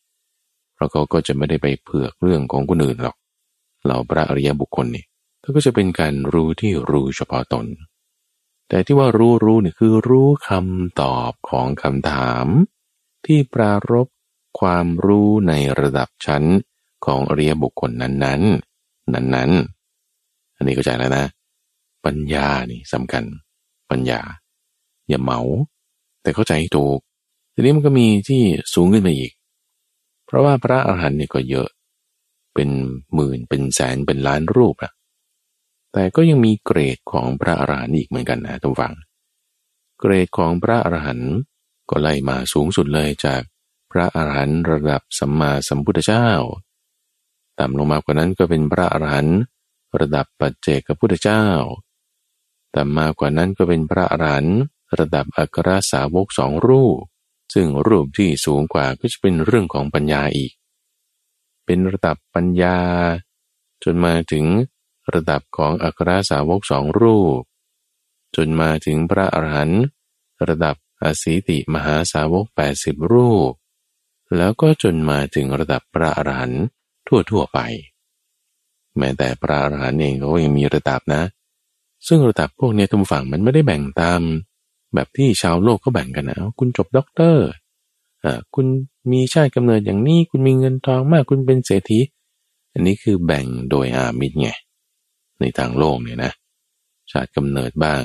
[0.74, 3.16] เพราะเขาก็จะไม่ได้ไปเผือกเรื่องของคนอื่นหรอก
[3.84, 5.04] เหล่าพระอริยบุคคลนี่
[5.40, 7.66] เขาก็จะเป็นการรู้ที่รู้เฉพาะตน
[8.68, 12.46] แต่ที่ว่ารู้รู้นี่คือรู้คำตอบของคำถาม
[13.26, 14.06] ที่ปรารบ
[14.60, 16.44] ความรู้ในระดับชั้น
[17.04, 19.50] ของอริยบุคคลนั้นๆ นั้น
[20.06, 21.26] ๆ อันนี้ก็ใจแล้วนะ
[22.04, 23.24] ปัญญานี่สำคัญ
[23.90, 24.20] ปัญญา
[25.08, 25.40] อย่าเหมา
[26.22, 26.98] แต่เข้าใจให้ถูก
[27.54, 28.42] ทีนี้มันก็มีที่
[28.74, 29.32] สูงขึ้นมาอีก
[30.26, 31.68] เพราะว่าพระอาหารหันต์นี่ก็เยอะ
[32.54, 32.68] เป็น
[33.14, 34.92] หมื่น เป็นแสน เป็นล้านรูปอะ
[35.92, 38.94] แต่ก็ยังมีเกรดของพระอาหารหันต์อีกเหมือนกันนะทุกฝัง
[40.00, 41.32] เกรดของพระอาหารหันต์
[41.90, 43.42] ก็ไล่มาสูงสุดเลยจาก
[43.90, 46.28] พระอาหารหันต์ระดับสัมมาสัมพุทธเจ้า
[47.58, 49.38] ต่ำลงมากว่านั้นก็เป็นพระอาหารหันต์
[50.00, 51.44] ระดับปัจเจกพุทธเจ้า
[52.74, 54.58] ต่ำมากว่านั้นก็เป็นพระอาหารหันต์
[54.98, 56.98] ระดับอัครสาวกสองรูป
[57.54, 60.52] ซึ่งรูปที่สูงกว่าก็จะเป็นเรื่องของปัญญาอีก
[61.64, 62.78] เป็นระดับปัญญา
[63.84, 64.44] จนมาถึง
[65.14, 67.40] ระดับของอัครสาวกสองรูป
[68.36, 69.82] จนมาถึงพระอรหันต์
[70.48, 72.46] ระดับ อสีติมหาสาวก
[72.78, 73.52] 80 รูป
[74.36, 76.64] แล้วก็จนมาถึงระดับพระอรหันต์
[77.06, 77.58] ทั่วๆไป
[78.98, 81.22] แม้แต่พระอรหันต์เองก็ยังมีระดับนะ
[82.06, 84.20] ซึ่งระดับพวกนี้ทุกฝั่งมันไม่ได้แบ่งตาม
[84.94, 87.46] แบบที่ชาวโลกก็แบ่งกันนะคุณจบด็อกเตอร์
[88.24, 88.66] อ่าคุณ
[89.12, 92.00] มีชาติกำเนิดอย่างนี้คุณมีเงินทองมากคุณเป็นเศรษฐี
[92.72, 94.48] อันนี้คือแบ่งโดยอามิตรไง
[95.40, 96.32] ในทางโลกเนี่ยนะ
[97.10, 98.02] ชาติกำเนิดบ้าง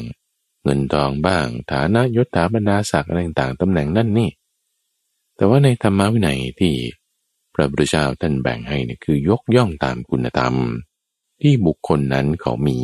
[0.66, 4.30] เงินทองบ้าง ฐานะยศถาบรรดาศักดิ์อะไรต่างตำแหน่งนั่นนี่
[5.36, 6.74] แต่ว่าในธรรมวินัยที่
[7.54, 10.54] พระพุทธเจ้าท่านแบ่งให้เนี่ยคือยกย่องตามคุณธรรม
[11.42, 12.80] ที่บุคคลนั้นเขามี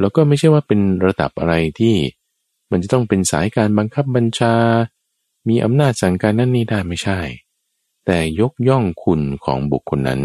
[0.00, 1.94] แล้วก็ไม่ใช่ว่าเป็นระดับอะไรที่
[2.70, 4.54] มันจะต้องเป็นสายการบังคับบัญชา
[5.48, 7.20] มีอำนาจสั่งการนั่นนี่ได้ไม่ใช่
[8.06, 10.22] แต่ยกย่องคุณของบุคคลนั้น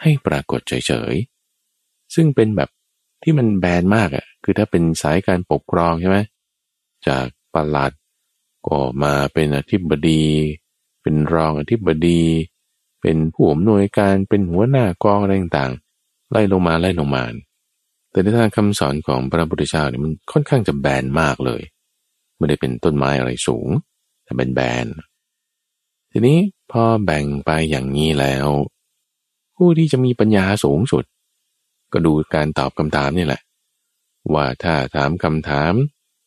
[0.00, 2.70] ให้ปรากฏเฉยๆซึ่งเป็นแบบ
[3.22, 6.18] ที่มันแบนมากอะ่ะ คือถ้าเป็นสายการปกครองใช่ไหม
[7.06, 7.92] จากปลัด
[8.66, 10.24] ก็มาเป็นอธิบดี
[11.02, 12.22] เป็นรองอธิบดี
[13.02, 17.24] เป็นผู้อำนวยการเป็นหัวหน้ากองอะไรต่างๆไล่ลงมาไล่ลงมา
[18.10, 21.62] แต่ในทางคำสอนของพระพุทธเจ้าเนี่ยมันค่อนข้างจะแบนมากเลย
[22.36, 23.68] ไม่ได้เป็นต้นไม้อะไรสูง
[24.24, 24.86] แต่เป็นแบน
[26.12, 26.38] ทีนี้
[26.70, 28.48] พอแบ่งไปอย่างนี้แล้ว
[29.56, 31.04] ผู้ที่จะมีปัญญาสูงสุด
[31.92, 33.42] ก็ดูการตอบคำถามนี่แหละ
[34.34, 35.72] ว่าถ้าถามคำถาม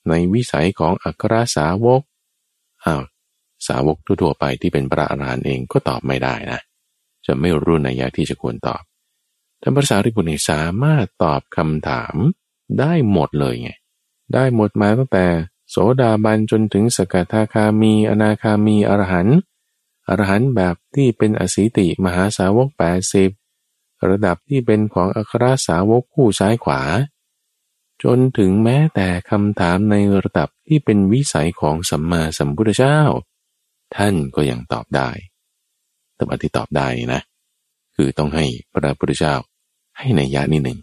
[0.10, 2.02] ในวิสัยของอัครสาวก
[2.86, 3.04] อ้าว
[3.68, 6.60] สาวกทั่วไปที่เป็นพระอรหันต์เองก็ตอบไม่ได้นะ
[7.26, 8.82] จะไม่รู้ในยะที่จะควรตอบ
[9.60, 12.16] แต่ภาษาริบุตรสามารถตอบคำถาม
[12.80, 13.72] ได้หมดเลยไง
[14.34, 15.26] ได้หมดมาตั้งแต่
[15.70, 19.38] โสดาบันจนถึงสกทาคามีอนาคามีอรหันต์
[20.10, 22.68] อรหันต์แบบที่เป็นอสิติมหาสาวก
[23.08, 23.41] 80
[24.10, 26.82] ระดับที่เป็นของอัครสาวกผู้ซ้ายขวา
[28.04, 33.00] จนถึงแม้แต่คำถามในระดับที่เป็นวิสัยของสัมมาสัมพุทธเจ้า
[33.96, 35.10] ท่านก็ยังตอบได้
[36.16, 37.22] แต่ว่าที่ตอบได้นะ
[37.96, 39.36] คือต้องให้พระพุทธเจ้า
[39.98, 40.80] ให้ในยะนิดหนึ่ง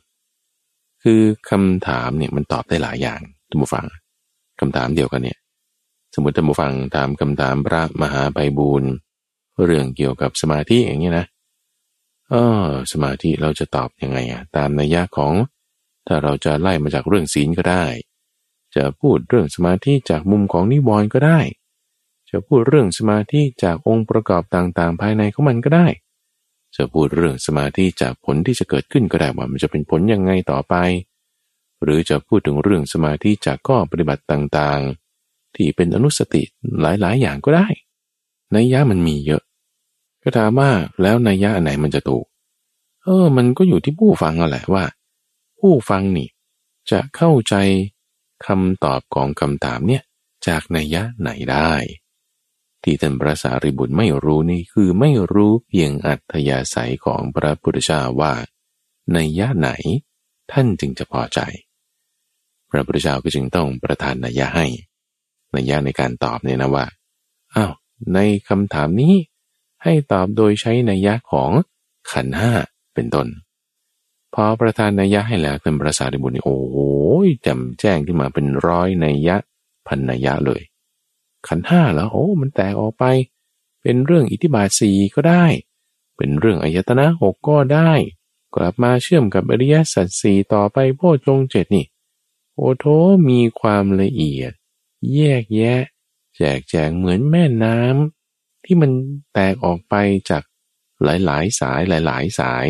[1.02, 3.86] คือคำถามเนี่ยมันตอบได้หลายอย่างท่านผู้ฟัง
[4.60, 5.38] คำถามเดียวกันเนี่ย
[6.14, 8.90] สมมติท่านผู้ฟังถามคำถามพระมหาไพบูรณ์
[9.64, 11.26] เรื่องเกี่ยวกับสมาธิอย่างนี้นะ
[12.30, 12.34] เอ
[12.66, 15.34] อสมาธิเราจะตอบยังไงอะตามนัยยะของ
[16.06, 17.84] ถ้าเราจะไล่มาจากเรื่องศีลก็ได้
[18.76, 21.40] จะพูดเรื่องสมาธิจากมุมของนิวรณ์ก็ได้
[22.30, 25.86] จะพูดเรื่องสมาธิจากองค์ประกอบต่างๆ ภายในของมันก็ได้
[26.76, 30.74] จะพูดเรื่องสมาธิจากผลที่จะเกิดขึ้นก็ได้ว่ามันจะเป็นผลยังไงต่อไป
[31.82, 36.42] หรือจะพูดถึงเรื่องสมาธิจากข้อปฏิบัติต่างๆ ที่เป็นอนุสติ
[36.80, 37.68] หลายๆ อย่างก็ได้
[38.52, 39.42] ในยะมันมีเยอะ
[40.28, 40.70] ก็ถามว่า
[41.02, 42.24] แล้วในยะอันไหนมันจะถูก
[43.04, 44.84] เออ มันก็อยู่ที่ผู้ฟังนั่นแหละว่า
[45.58, 46.28] ผู้ฟังนี่
[46.90, 47.54] จะเข้าใจ
[48.46, 50.02] คำตอบของคำถามเนี่ย
[50.46, 51.72] จากนัยยะไหนได้
[52.82, 58.32] ที่ท่านพระสารีบุตรไม่รู้นี่คือไม่รู้เพียงอัธยาศัยของพระพุทธเจ้าว่า
[59.16, 59.70] นัยยะไหน
[60.52, 61.40] ท่านจึงจะพอใจ
[62.70, 64.66] พระพุทธเจ้าก็จึงต้องประทานนัยยะให้
[65.56, 66.86] นัยยะในการตอบเนี่ยนะว่า
[67.54, 67.72] อ้าว
[68.14, 69.14] ในคำถามนี้
[69.82, 71.50] ให้ตอบโดยใช้นัยยะของ
[72.12, 72.52] ขันห้า
[72.94, 73.28] เป็นต้น
[74.34, 76.76] พอประธานนัยยะให้แล้วเป็นภาษาดิบุญนี่โอ้โห
[77.46, 79.36] จำแจ้งขึ้นมาเป็นร้อยนัยยะ
[79.86, 80.62] พันนัยยะเลย
[81.48, 83.04] ขันห้าแล้วโอ้มันแตกออกไป
[83.82, 85.44] เป็นเรื่องอิทธิบาทสีก็ได้
[86.16, 87.92] เป็นเรื่องอายตนะหกก็ได้
[88.54, 91.86] กลับมาเชื่อมกับอริยสัจสี่ต่อไปโพชงเจ็ดนี่
[92.54, 92.84] โอ้โถ
[93.28, 94.52] มีความละเอียด
[95.14, 95.82] แยกแยะ
[96.36, 98.17] แจกแจงเหมือนแม่น้ำ
[98.70, 98.92] ที่มัน
[99.34, 99.94] แตกออกไป
[100.30, 100.42] จาก
[101.04, 102.66] หลายๆ สายหลาย ๆ สาย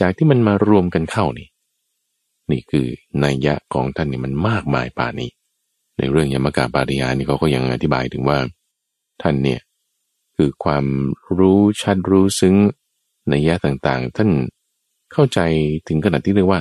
[0.00, 1.48] จากที่มันมารวมกันเข้านี่
[2.50, 2.86] นี่คือ
[3.24, 5.30] นัยยะของท่านนี่มันมากมายป่านี้
[5.98, 8.38] ในเรื่องยมกาปาริยานี่เขาก็ยังอธิบายถึงว่า
[9.22, 9.60] ท่านเนี่ย
[10.36, 10.84] คือความ
[11.38, 12.56] รู้ชัดรู้ซึ้ง
[13.32, 14.30] นัยยะต่างๆ ท่าน
[15.12, 15.40] เข้าใจ
[15.88, 16.60] ถึงขนาดที่เรียกว่า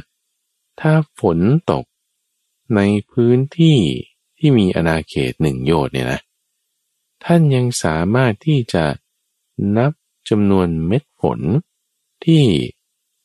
[0.79, 1.39] ถ้าฝน
[1.71, 1.85] ตก
[2.75, 3.77] ในพื้นที่
[4.37, 6.19] ที่มีอนาเขตหนึ่งโยชน์เนี่ยนะ
[7.25, 8.83] ท่านยังสามารถที่จะ
[9.77, 9.91] นับ
[10.29, 11.39] จำนวนเม็ดฝน
[12.25, 12.43] ที่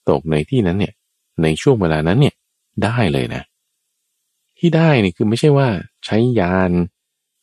[0.09, 0.95] ตกในที่นั้นเนี่ย
[1.43, 2.35] ในช่วงเวลานั้นเนี่ย
[2.85, 3.43] ได้เลยนะ
[4.59, 5.69] ที่ได้นี่คือไม่ใช่ว่า
[6.05, 6.71] ใช้ยาน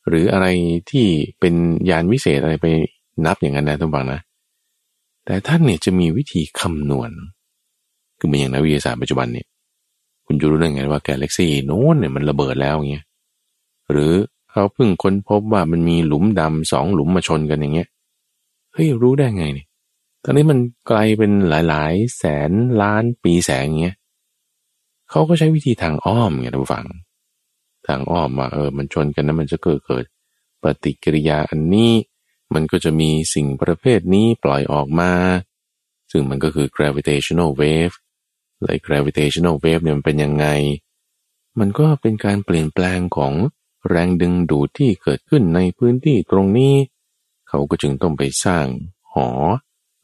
[0.08, 0.46] หรืออะไร
[0.90, 1.06] ที่
[1.40, 1.54] เป็น
[1.90, 2.66] ยานวิเศษอะไรไป
[3.26, 4.20] นับอย่างนั้นนะทุกฝังนะ
[5.24, 7.10] แต่ท่านเนี่ยจะมีวิธีคำนวณ
[8.18, 9.46] คือเป็นอย่างนักวิทยาศาสตร์ปัจจุบันเนี่ย
[10.26, 13.04] คุณจะรู้ได้ไงว่าแกาแล็กซี่โน้นเนี่ยมันระเบิดแล้วเงี้ย
[13.90, 14.12] หรือ
[14.56, 17.88] เขาเพิ่งค้นพบว่ามันมีหลุมดำสองหลุมมาชนกันอย่างเงี้ย
[18.72, 19.66] เฮ้ยรู้ได้ไงเนี่ย
[20.24, 22.50] ตอนนี้มันไกลเป็นหลายๆ แสน
[22.82, 23.96] ล้านปีแสงเงี้ย
[25.10, 26.86] เขาก็ใช้วิธีทางอ้อมไงท่านผู้ฟัง
[27.86, 30.04] ทางอ้อมว่าเออมันชนกันนะมันจะเกิดเกิด
[30.62, 31.92] ปฏิกิริยาอันนี้
[32.54, 35.12] มันก็จะมีสิ่งประเภทนี้ปล่อยออกมา
[36.10, 37.94] ซึ่งมันก็คือ gravitational wave
[38.62, 40.46] เลย gravitational wave เนี่ยมันเป็นยังไง
[41.58, 43.32] มันก็เป็นการเปลี่ยนแปลงของ
[43.88, 46.74] แรงดึงดูดที่เกิดขึ้นในพื้นที่ตรงนี้
[47.48, 48.66] เขาก็จึงต้องไปสร้าง
[49.12, 49.28] หอ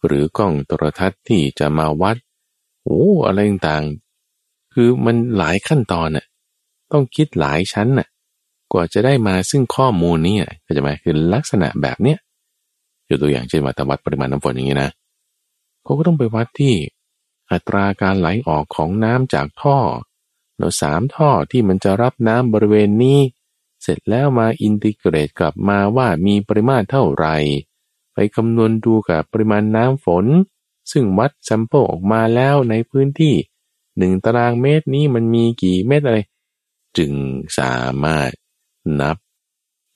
[0.07, 2.17] หรือกล้องโทรทัศน์ที่จะมาวัด
[2.85, 6.27] โอ้อะไรต่างๆ คือมันหลายขั้นตอนน่ะ
[6.93, 8.09] ต้องคิดหลายชั้นน่ะ
[8.73, 12.19] กว่าจะได้มาซึ่งข้อมูลนี้ก็จะหมายคือลักษณะแบบเนี้ย
[13.09, 14.91] ยกตัวอย่างเช่นวัดวัดปริมาณน้ำฝนอย่างนี้นะ
[15.83, 16.75] เขาก็ต้องไปวัดที่
[17.51, 19.79] อัตราการไหลออกของน้ำจากท่อ
[20.59, 23.19] เราสามท่อที่มันจะรับน้ำบริเวณนี้
[23.83, 27.37] เสร็จแล้วมา integrate กลับมาว่ามีปริมาณเท่าไหร่
[28.15, 30.27] ไปคำนวณดูกับปริมาณน้ำฝน
[30.93, 33.35] ซึ่งวัด sample ออกมาแล้วในพื้นที่
[33.99, 36.19] หนึ่งตารางเมตรนี้มันมีกี่เม็ดอะไร
[36.99, 37.13] จึง
[37.59, 38.31] สามารถ
[39.01, 39.17] นับ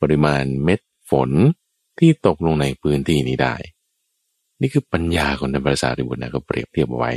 [0.01, 1.31] ปริมาณเม็ดฝน
[1.99, 3.55] ที่ตกลงในพื้นที่นี้ได้
[4.61, 7.13] นี่คือปัญญาของนักภาษาริบุตรนะก็เปรียบเทียบเอาไว้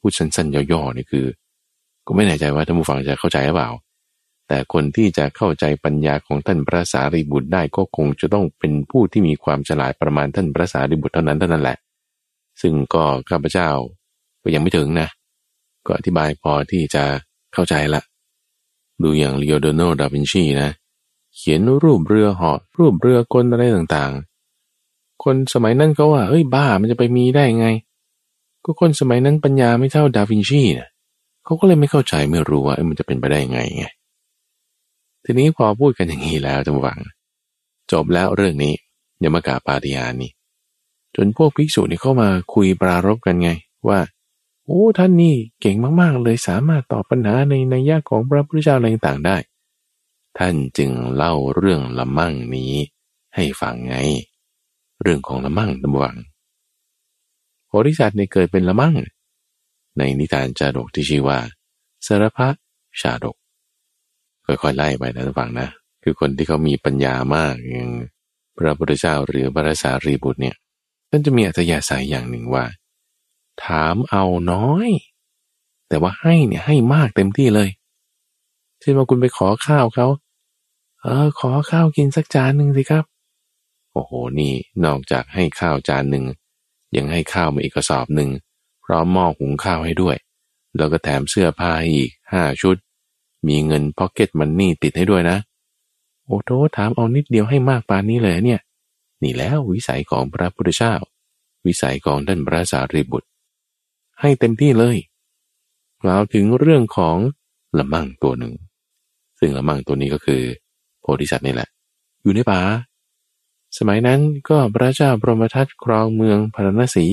[0.00, 1.26] พูดสั้นๆย่อๆนี่คือ
[2.06, 3.70] ก็ไม่แน่ใจว่าท่านผู้ฟังจะเข้าใจหรือเปล่า
[4.52, 11.78] แต่คนที่จะเข้าใจปัญญาของท่านพระสารีบุตรได้ก็คงจะต้องเป็นผู้ที่มีความฉลาดประมาณท่านพระสารีบุตรเท่านั้นเท่านั้นแหละ
[12.60, 13.70] ซึ่งก็ข้าพเจ้า
[14.42, 15.08] ก็ยังไม่ถึงนะ
[15.86, 17.04] ก็อธิบายพอที่จะ
[17.52, 18.02] เข้าใจละ
[19.02, 20.70] ดูอย่างลีโอโดโนดาวินชีนะ
[21.36, 27.66] เขียนรูปเรือเหาะรูปเรือกลอะไรต่างๆ คนสมัยนั้นก็ว่าเฮ้ยบ้ามันจะไปมีได้ไง
[28.64, 30.88] ก็คนสมัยนั้นปัญญาไม่เท่าดาวินชีนะ
[31.44, 33.84] เขาก็เลยไม่เข้าใจไม่รู้ว่ามันจะเป็นไปได้ไงไง
[35.32, 36.98] ทีนี้พอพูดกันอย่างนี้แล้วจำหวัง
[37.92, 38.74] จบแล้วเรื่องนี้
[39.22, 40.30] ยมกาปาติยานี่
[41.16, 43.50] จนพวกภิกษุนี่เข้ามาคุยปรารบกันไง
[43.88, 44.00] ว่า
[44.64, 49.36] โอ้ท่านนี่เก่งมากๆ เลยสามารถตอบปัญหาในในยะของพระพุทธเจ้าอะไรต่างได้
[50.38, 52.72] ท่านจึงเล่าเรื่องละมั่งนี้
[53.34, 53.96] ให้ฟังไง
[55.02, 56.16] เรื่องของละมั่งจำหวัง
[57.66, 58.94] โพธิสัตว์ในเกิดเป็นละมั่ง
[59.98, 61.38] ในนิทานจาดกที่ชื่อว่า
[62.06, 62.48] สารพะ
[63.00, 63.39] ชาดก
[64.62, 65.68] ค่อยๆไล่ไปนะท่านฟังนะ
[66.02, 67.90] คือคนที่เขามีปัญญามากอย่าง
[68.56, 70.56] พระพุทธเจ้าหรือพระสารีบุตรเนี่ย
[71.10, 72.64] ท่านจะมีอัธยาศัยอย่างหนึ่งว่า
[73.64, 74.88] ถามเอาน้อย
[75.88, 77.68] แต่ว่าให้เนี่ยให้มากเต็มที่เลย
[78.80, 80.06] เช่นว่าคุณไปขอข้าวเขา
[81.02, 83.04] เออขอข้าวกินสักจานหนึ่งสิครับ
[83.92, 84.52] โอ้โหนี่
[84.84, 86.24] นอกจากให้ข้าวจานหนึ่ง
[86.96, 88.30] ยังให้ข้าวมาอีกกระสอบหนึ่ง
[88.84, 90.16] พร้อมหม้อหุงข้าวให้ด้วย
[90.76, 92.76] แล้วก็แถมเสื้อผ้าอีกห้าชุด
[93.46, 95.36] มีเงินพ็อกเก็ตมันนี่ติดให้ด้วยนะ
[96.24, 98.60] โอ้โถถามเอานิดเดียวให้มากปานนี้เลยเนี่ย
[99.22, 100.94] นี่แล้ววิสัยของพระพุทธเจ้า
[101.66, 103.28] วิสัยของท่านพระสารีบุตร
[104.20, 104.96] ให้เต็มที่เลย
[106.02, 107.16] กล่าวถึงเรื่องของ
[107.78, 108.54] ละมั่งตัวหนึ่ง
[109.38, 110.42] ซึ่งละมั่งตัวนี้ก็คือ
[111.00, 111.68] โพธิสัตว์นี่แหละ
[112.22, 112.60] อยู่ในป่า
[113.78, 117.06] สมัยนั้นก็พระเจ้าพรหมทัตครองเมืองพารณสี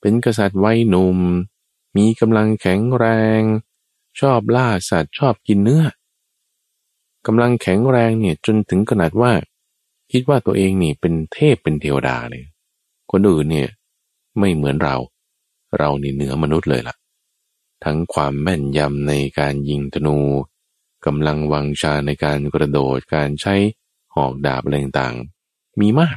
[0.00, 1.18] เป็นกษัตริย์วัยหนุ่ม
[1.96, 3.04] มีกำลังแข็งแร
[3.38, 3.40] ง
[4.20, 5.84] ชอบล่าสัตว์ชอบกินเนื้อ
[7.26, 9.32] กำลังแข็งแรงเนี่ยจนถึงขนาดว่า
[10.12, 12.44] คิดว่าตัวเองนี่เป็นเทพเป็นเทวดาเลย
[13.10, 13.68] คนอื่นเนี่ย
[14.38, 14.96] ไม่เหมือนเรา
[15.78, 16.96] เรานี่เหนือมนุษย์เลยล่ะ
[17.84, 20.16] ทั้งความแม่นยำในการยิงธนู
[21.06, 23.54] กำลังวังชาในการกระโดดการใช้
[24.14, 25.16] หอกดาบอะไรต่าง
[25.80, 26.16] มีมาก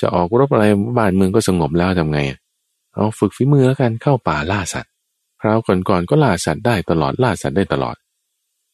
[0.00, 0.64] จะออกรบอะไร
[0.98, 2.20] บ้านเมืองก็สงบแล้วทำไง
[2.94, 4.92] เอาฝึกฝีมือแล้วกันเข้าป่าล่าสัตว์
[5.40, 7.96] คราวก่อนๆก็ล่าสัตว์ได้ตลอดล่าสัตว์ได้ตลอด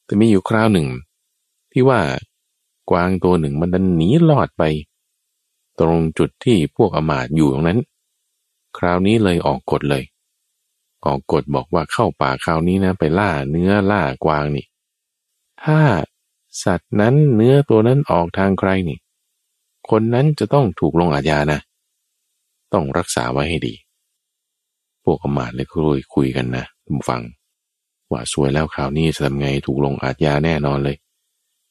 [0.04, 0.88] แต่มีอยู่คราวหนึ่ง
[1.72, 2.00] ที่ว่า
[2.90, 4.62] กวางตัวหนึ่งมันดันหนีลอดไป
[5.80, 7.78] ตรงจุดที่พวกอมาตอยู่ตรงนั้น
[8.78, 10.04] คราวนี้เลยออกกฎเลย
[11.06, 14.66] ออกกฎบอกว่าเข้าป่าคราวนี้นะไปล่าเนื้อล่ากวางนี่
[15.64, 15.80] ถ้า
[16.64, 18.98] สัตว์นั้นเนื้อตัวนั้นออกทางใครนี่
[19.90, 21.60] คนนั้นจะต้องถูกลงอาญานะ
[22.72, 23.74] ต้องรักษาไว้ให้ดี
[25.04, 27.22] พวกอมาตเลยคุยคุยกันนะทุกฟัง
[28.10, 30.96] ว่าสวยแล้วคราวนี้จะทำไงถูกลงอาญาแน่นอนเลย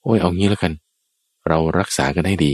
[0.04, 0.74] โอ้ยเอางี้แล้วกัน
[1.48, 2.54] เรารักษากันให้ดี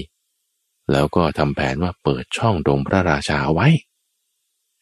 [0.92, 3.68] แล้วก็ทำแผนว่าเปิดช่องดงพระราชาไว้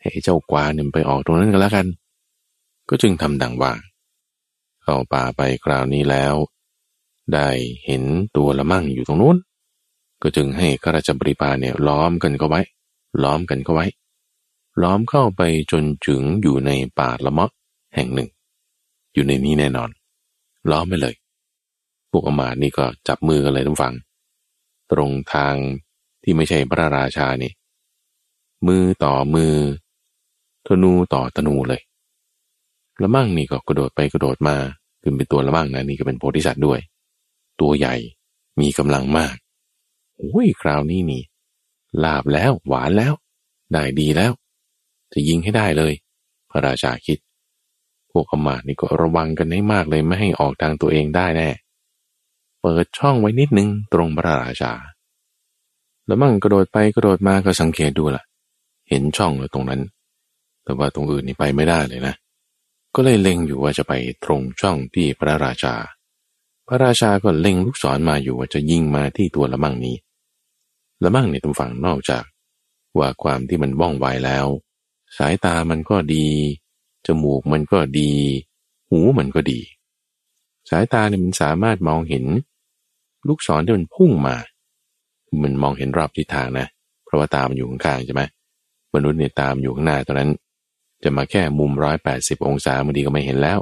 [0.02, 1.88] ให้เจ้ากวางเนี่ยไปออกตรงนั้นกันแล้วกัน
[2.90, 3.72] ก็จึงทำดังว่า
[4.84, 6.36] เข้าป่าไปคราวนี้แล้ว
[7.34, 7.48] ได้
[7.86, 8.04] เห็น
[8.36, 9.38] ตัวละมั่งอยู่ตรงนู้น
[10.22, 12.62] ก็จึงให้ข้าราชบริพารเนี่ยล้อมกันเข้าไว้
[13.24, 13.86] ล้อมกันเข้าไว้
[14.82, 17.52] ล้อมเข้าไปจนถึงอยู่ในป่าละมะ
[17.96, 18.30] แห่งหนึ่ง
[19.14, 19.90] อยู่ในนี้แน่นอน
[20.72, 21.16] ล้อมไปเลย
[22.12, 23.96] พวกอมาตนี่ก็จับมือกันเลยทุกฝัง
[24.92, 25.56] ตรงทาง
[26.24, 27.52] ที่ไม่ใช่พระราชานี่
[28.68, 29.54] มือต่อมือ
[30.68, 31.82] ธนูต่อธนูเลย
[33.02, 34.56] ละมั่งนี่ก็กระโดดไปกระโดดมา
[35.02, 36.80] คือเป็นตัวละมั่งนะนี่ก็เป็นโพธิสัตว์ด้วย
[37.62, 37.96] ตัวใหญ่
[38.62, 39.36] มีกำลังมาก
[40.18, 41.24] โอ้ยคราวนี้นี่
[42.04, 43.14] ลาบแล้วหวานแล้ว
[43.72, 44.32] ได้ดีแล้ว
[45.14, 45.94] จะยิงให้ได้เลย
[46.52, 47.20] พระราชาคิด
[48.12, 51.50] พวกอมาตนี่ก็ระวังกันให้มากเลยไม่ให้ออกทางตัวเองได้แน่
[52.62, 54.74] เปิดช่องไว้นิดนึงตรงพระราชา
[56.06, 58.24] แล้วมั่งกระโดดไปกระโดดมาก็สังเกตดูละ่ะ
[58.90, 59.82] เห็นช่องเลยตรงนั้น
[60.64, 62.16] แต่ว่าตรงอื่นนี่ไปไม่ได้เลยนะ
[62.96, 63.94] ก็เลยเล็งอยู่ว่าจะไป
[64.24, 65.76] ตรงช่องที่พระราชา
[66.68, 69.96] พระราชาก็เล็งลูกศรมาอยู่ว่าจะยิงมาที่ตัวละมั่งนี้
[71.04, 72.24] ละมั่งในตรงฝั่งนอกจาก
[72.98, 74.48] ว่าความที่มันว่องไวแล้ว
[75.18, 76.28] สายตามันก็ดี
[77.06, 78.12] จมูกมันก็ดี
[78.90, 79.60] หูมันก็ดี
[80.70, 82.26] สายตาเนี่ยมันสามารถมองเห็น
[83.28, 84.36] ลูกศรที่มันพุ่งมา
[85.44, 86.68] มันมองเห็นรอบทิศทางนะ
[87.06, 88.22] เพราะว่าตามันอยู่ข้างๆใช่ไหม
[88.94, 90.32] มนุษย์เนี่ยตามอยู่ข้างหน้าตอนนั้น
[91.04, 93.60] จะมาแค่มุมร้อยแปดสิบองศาบางทีก็ไม่เห็นแล้ว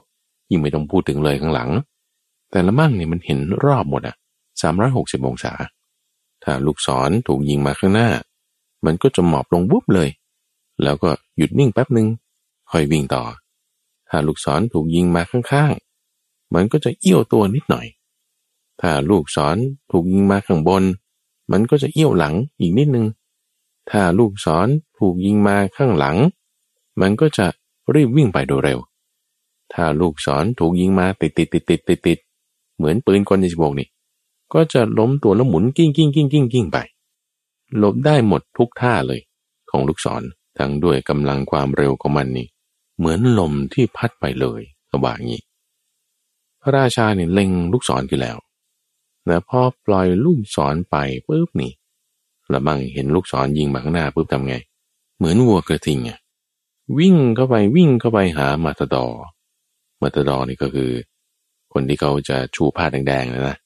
[0.50, 1.70] ยิ่งไม่ต้องพูดถึงเลยข้างหลัง
[2.52, 4.16] แต่ละมั่งเนี่ยมันเห็นรอบหมดอะ
[4.62, 5.54] สามร้อยหกสิบองศา
[6.44, 8.10] ถ้าลูกศรถูกยิงมาข้างหน้า
[8.86, 10.10] มันก็จะหมอบลงวุบเลย
[10.84, 12.08] แล้วก็ หยุดนิ่งแป๊บหนึ่ง
[12.72, 13.24] ค่อยวิ่งต่อ
[14.10, 17.88] ถ้าลูกศรถูกยิงมาข้างๆ มันก็จะเอี้ยวตัวนิดหน่อย
[18.82, 19.58] ถ้าลูกศร
[19.92, 20.84] ถูกยิงมาข้างบน
[21.52, 23.06] มันก็จะเอี้ยวหลังอีกนิดนึง
[23.90, 24.68] ถ้าลูกศร
[24.98, 26.18] ถูกยิงมาข้างหลัง
[27.02, 27.46] มันก็จะ
[27.94, 28.80] รีบวิ่งไปโดยเร็ว
[29.74, 32.20] ถ้าลูกศรถูกยิงมาติดติดติดติดติดติด
[32.76, 33.88] เหมือนปืนกลยิงบกนี่
[34.54, 36.78] ก็จะล้มตัวแล้วหมุนกิ้งกิ้งกิ้งกิ้งกิ้งไป
[37.78, 39.22] หลบได้หมดทุกท่าเลย
[39.70, 40.24] ของลูกศร
[40.58, 42.48] ทั้งด้วยกำลังความเร็วของมันนี่
[42.98, 45.42] เหมือนลมที่พัดไปเลยก็ว่างี้
[46.62, 48.38] พระราชาเนี่ยเล็งลูกศรขึ้นแล้ว
[49.30, 50.96] นะพอปล่อยลูกศรไป
[51.28, 51.72] ปุ๊บนี่
[52.54, 54.56] ละมังเห็นลูกศรยิงมาข้างหน้าปุ๊บทำไง
[55.18, 56.20] เหมือนวัวกระทิงอะ
[57.00, 59.06] วิ่งเข้าไปวิ่งเข้าไปหามาตดอ
[60.02, 60.92] มาตดอนี่ก็คือ
[61.74, 63.58] คนที่เขาจะชูผ้าแดงๆนะนะ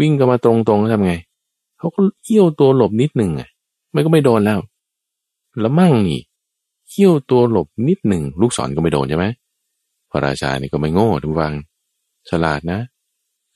[0.00, 1.14] วิ่งเข้ามาตรงๆแล้วทำไง
[1.78, 3.48] เขาก็เอี้ยวตัวหลบนิดหนึ่งอะ
[3.94, 4.60] มันก็ไม่โดนแล้ว
[5.62, 6.20] ละมั่งนี่
[6.90, 9.26] เอี้ยวตัวหลบนิดหนึ่งลูกศรก็ไม่โดนใช่ไหม
[10.10, 11.54] พระราชานี่ก็ไม่โง่ทุกวัง
[12.28, 12.80] ฉลาดนะ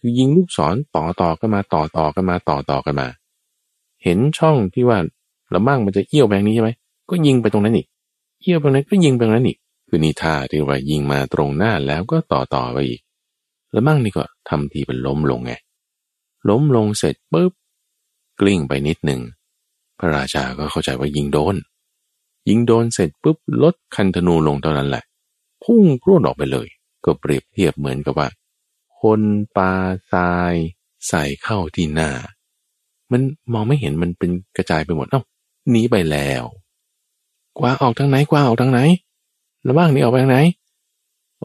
[0.00, 3.08] คือยิงลูกศรต่อต่อกันมาต่อต่อกันมาต่อต่อกันมา
[4.02, 4.98] เห็นช่องที่ว่า
[5.54, 6.70] ละมั่งมันจะเอี้ยวแบบนี้ใช่ไหม
[7.10, 7.86] ก็ยิงไปตรงนั้นอีก
[8.40, 9.58] เอี้ยวไปนั้นก็ยิงไปนั้นอีก
[9.88, 13.00] คือนี่ท่าที่ว่ายิงมาตรงหน้าแล้วก็ต่อต่อไปอีก
[13.72, 15.52] แล้วมั่งนี่ก็ทำทีเป็นล้มลงไง
[16.48, 17.52] ล้มลงเสร็จปุ๊บ
[18.40, 19.20] กลิ้งไปนิดหนึ่ง
[19.98, 21.56] พระราชาก็เข้าใจว่ายิงโดน
[22.48, 25.04] ยิงโดนเสร็จปุ๊บลดคันธนูลงเท่านั้นแหละ
[25.64, 26.66] พุ่งพรวดออกไปเลย
[27.04, 28.28] ก็เปรียบเทียบเหมือนกับว่า
[29.00, 29.20] คน
[29.56, 29.72] ปลา
[30.12, 30.54] ทราย
[31.08, 32.10] ใส่เข้าที่หน้า
[33.12, 33.20] มัน
[33.52, 35.22] มองไม่เห็นมันเป็นกระจายไปหมดเอ้า
[35.70, 36.44] หนีไปแล้ว
[37.58, 38.80] กว่าออกทางไหนกว่าออกทางไหน
[39.62, 40.38] แล้วบ้างนี่ออกไปทางไหน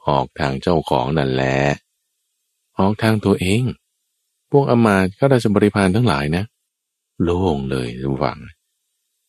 [0.08, 1.58] ออกทางเจ้าของนั่นแหละ
[2.78, 3.63] ออกทางตัวเอง
[4.52, 6.44] พวกอมาตย์ข้าราชบริพารทั้งหลายนะ
[7.24, 8.39] โล่งเลยทุกฝัง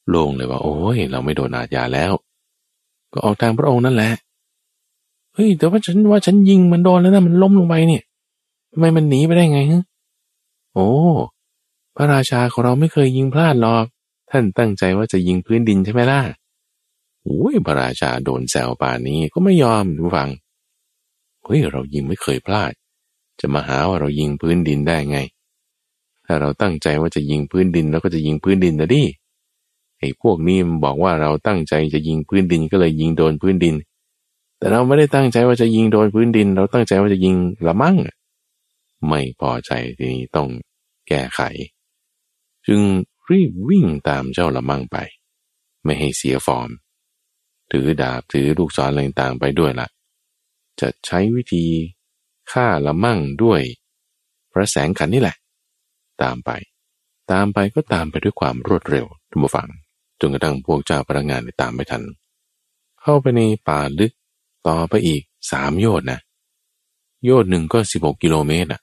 [0.09, 2.12] โล่งเลยว่า โอ้ย เราไม่โดนอาญาแล้ว
[3.12, 4.12] ก็ออกทางพระองค์นั่นแหละ
[5.35, 8.03] เฮ้ยแต่ว่าฉันว่าฉันยิงมันโดนแล้วนะมันล้มลงไปเนี่ย
[8.73, 9.83] ทำไมมันหนีไปได้ไงฮะ
[10.75, 10.88] โอ้
[11.97, 13.85] พระราชาของเราไม่เคยยิงพลาดหรอก
[14.31, 16.21] ท่านตั้งใจว่าจะยิงพื้นดินใช่ไหมล่ะ
[17.23, 20.31] โอ้ยพระราชาโดนแซวป่านนี้ก็ไม่ยอมทุกฟัง
[21.45, 22.73] เฮ้ยเรายิงไม่เคยพลาด
[23.40, 25.19] จะมาหาว่าเรายิงพื้นดินได้ไง
[26.27, 29.03] ถ้าเราตั้งใจว่าจะยิงพื้นดินเราก็จะยิงพื้นดินนะดิ
[29.98, 33.74] ไอ้พวกนี้มันบอกว่าเราตั้งใจจะยิงพื้นดินก็เลยยิงโดนพื้นดิน
[34.59, 37.35] แต่เราไม่ได้ตั้งใจว่าจะยิงโดนพื้นดิน เราตั้งใจว่าจะยิง
[37.66, 37.96] ละมั่ง
[39.09, 40.48] ไม่พอใจทีนี้ต้อง
[41.09, 41.40] แก้ไข
[42.66, 42.80] จึง
[43.30, 44.96] รีบวิ่งตามเจ้าละมั่งไป
[45.85, 46.70] ไม่ให้เสียฟอร์ม
[47.70, 49.88] ถือดาบถือลูกศรอะไรต่างไปด้วยละ่ะ
[50.80, 51.64] จะใช้วิธี
[52.52, 53.61] ฆ่าละมั่งด้วย
[54.52, 55.37] พระแสงขันนี่แหละ
[56.22, 56.50] ตามไป
[57.33, 59.68] ตามไปก็ตามไปด้วยความรวดเร็วทุกฝัง
[60.27, 62.03] นกระทั่งพวกเจ้าพนักงานตามไม่ทัน
[63.03, 64.13] เข้าไปในป่าลึก
[64.67, 66.19] ต่อไปอีกสามโยชนะ
[67.25, 68.81] โยชนหนึ่งก็สิบหกกิโลเมตรอะ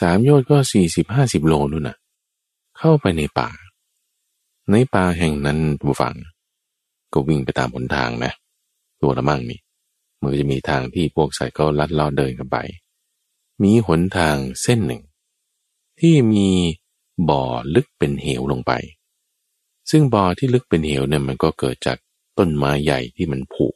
[0.00, 1.96] สามโยชนก็สี่สิบห้าสิบโลนู่นน่ะ
[2.78, 3.50] เข้าไปในป่า
[4.70, 6.14] ในป่าแห่งนั้นทุกฝัง
[7.12, 8.32] ก็วิ่งไปตามหนทางนะ
[9.00, 9.60] ตัวละมั่งนี่
[10.20, 12.56] มันก็จะมีทางที่พวกสัตว์ก็ลัดเลาเดินกันไป
[13.62, 15.02] มีหนทางเส้นหนึ่ง
[16.00, 16.48] ที่มี
[17.28, 17.42] บ่อ
[17.74, 18.72] ลึกเป็นเหวลงไป
[19.90, 21.98] ซึ่งบ่อที่ลึกเป็นเหวเนี่ยมันก็เกิดจาก
[22.38, 23.66] ต้นไม้ใหญ่ที่มันผุ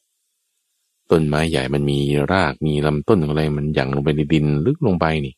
[1.10, 1.98] ต้นไม้ใหญ่มันมี
[2.32, 5.34] รากมีลำต้นอะไรมันยั่งลงไปในดินลึกลงไปนี่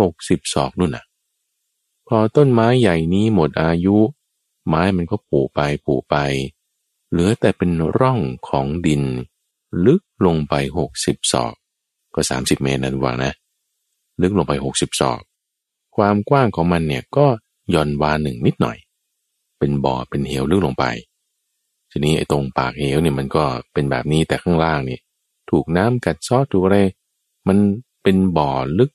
[0.00, 1.04] หกสิบศอกนู่นน่ะ
[2.08, 3.96] พอต้นไม้ใหญ่นี้หมดอายุ
[4.68, 6.16] ไม้มันก็ผุไปผุไป
[7.10, 9.02] เหลือแต่เป็นร่องของดิน
[9.86, 11.54] ลึกลงไปหกสิบศอก
[12.14, 13.32] ก็สามสิบเมตรนั่นว่านะ
[14.22, 15.20] ลึกลงไปหกสิบศอก
[15.96, 17.26] ความกว้างของมันเนี่ยก็
[17.74, 18.76] ย่อนวาหนึ่งนิดหน่อย
[19.58, 20.84] เป็นบ่อเป็นเหวลึกลงไป
[21.90, 24.98] ทีนี้ไอ้ตรงปากเหวเนี่ยมันก็เป็นแบบนี้แต่ข้างล่างนี่
[25.50, 26.78] ถูกน้ำกัดซอสถูกอะไร
[27.48, 27.58] มัน
[28.02, 28.90] เป็นบ่อลึก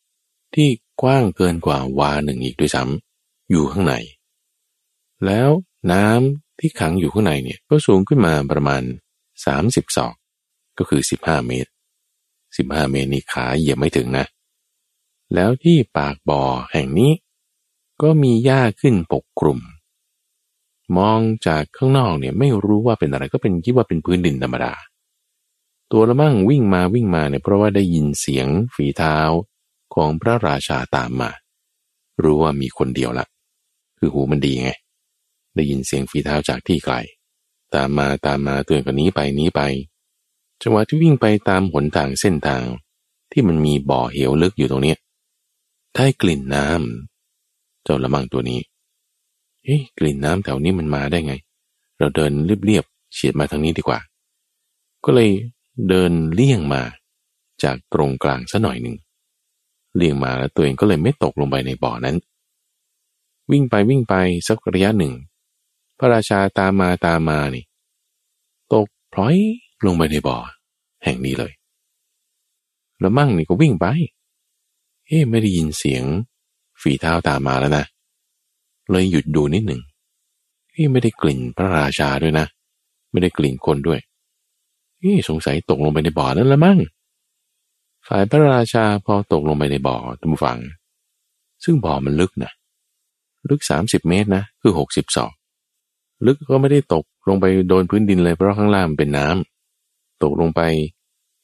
[0.55, 0.69] ที่
[1.01, 3.95] กว้างเกินกว่าวาหนึ่งอีกด้วยซ้ำอยู่ข้างใน
[5.25, 5.49] แล้ว
[5.91, 8.83] น้ำที่ขังอยู่ข้างในเนี่ยก็สูงขึ้นมาประมาณ
[9.39, 10.13] 30ศอก
[10.77, 11.71] ก็คือ 15 เมตร
[12.29, 14.25] 15 เมตรนี่ขาเหยียบไม่ถึงนะ
[15.33, 17.11] แล้วที่ปากบ่อแห่งนี้
[18.01, 19.59] ก็มีหญ้าขึ้นปกคลุม
[20.97, 24.73] มองจากข้างนอกเนี่ยไม่รู้ว่าเป็นอะไรก็เป็นคิดว่าเป็นพื้นดินธรรมดา
[25.91, 29.17] ตัวละมั่งวิ่งมาวิ่งมาเนี่ยเพราะว่าได้ยินเสียงฝีเท้า
[29.95, 31.31] ของพระราชาตามมา
[32.23, 33.25] รู้ว่ามีคนเดียวละ
[33.97, 34.69] คือหูมันดีไง
[35.55, 36.95] ได้ยินเสียงฝีเท้าจากที่ไกล
[37.73, 39.61] ตามมาตามมาเตือนกันนี้ไปนี้ไป
[40.61, 42.63] จังหวะที่วิ่งไปตามหนทางเส้นทาง
[43.31, 44.95] ที่มันมีบ่อเหวลึกอยู่ตรงนี้
[45.95, 48.59] ได้กลิ่นน้ำเจ้าละมั่งตัวนี้
[49.69, 51.33] เฮ้ยกลิ่นน้ำแถวนี้มันมาได้ไง
[51.97, 52.31] เราเดิน
[52.65, 53.99] เรียบๆเฉียดมาทางนี้ดีกว่า
[55.05, 55.29] ก็เลย
[55.89, 56.81] เดินเลี่ยงมา
[57.63, 58.95] จากตรงกลางซะหน่อยหนึ่ง
[59.95, 62.15] เลี่ยงมาแล้วตัวเองก็เลยไม่ตกลงไปในบ่อนั้น
[63.51, 64.13] วิ่งไปวิ่งไป
[64.47, 65.13] สักระยะหนึ่ง
[65.97, 67.63] พระราชาตามมาตามมานี่
[68.73, 69.37] ตกพลอย
[69.85, 70.37] ลงไปในบ่อ
[71.03, 71.51] แห่งนี้เลย
[72.99, 73.85] แล้วมั่งนี่ก็วิ่งไป
[75.07, 76.03] เอ๊ไม่ได้ยินเสียง
[76.81, 77.85] ฝีเท้าตามมาแล้วนะ
[78.91, 79.81] เลยหยุดดูนิดหนึ่ง
[80.71, 82.45] เอ๊ไม่ได้กลิ่นพระราชาด้วยนะ
[83.11, 83.99] ไม่ได้กลิ่นคนด้วย
[84.99, 86.79] เอ๊สงสัยตกลงไปในบ่อนั่นละมั่ง
[88.07, 90.59] ฝ่ายพระราชาพอตกลงไปในบ่อทุกฝัง
[91.63, 92.51] ซึ่งบ่อมันลึกนะ
[93.49, 95.31] ลึกสามสิบเมตรนะ คือหกสิบศอก
[96.25, 100.61] ลึกก็ไม่ได้ตกลงไปโดนพื้นดินเลยเพราะข้างล่างเป็นน้ำตกลงไป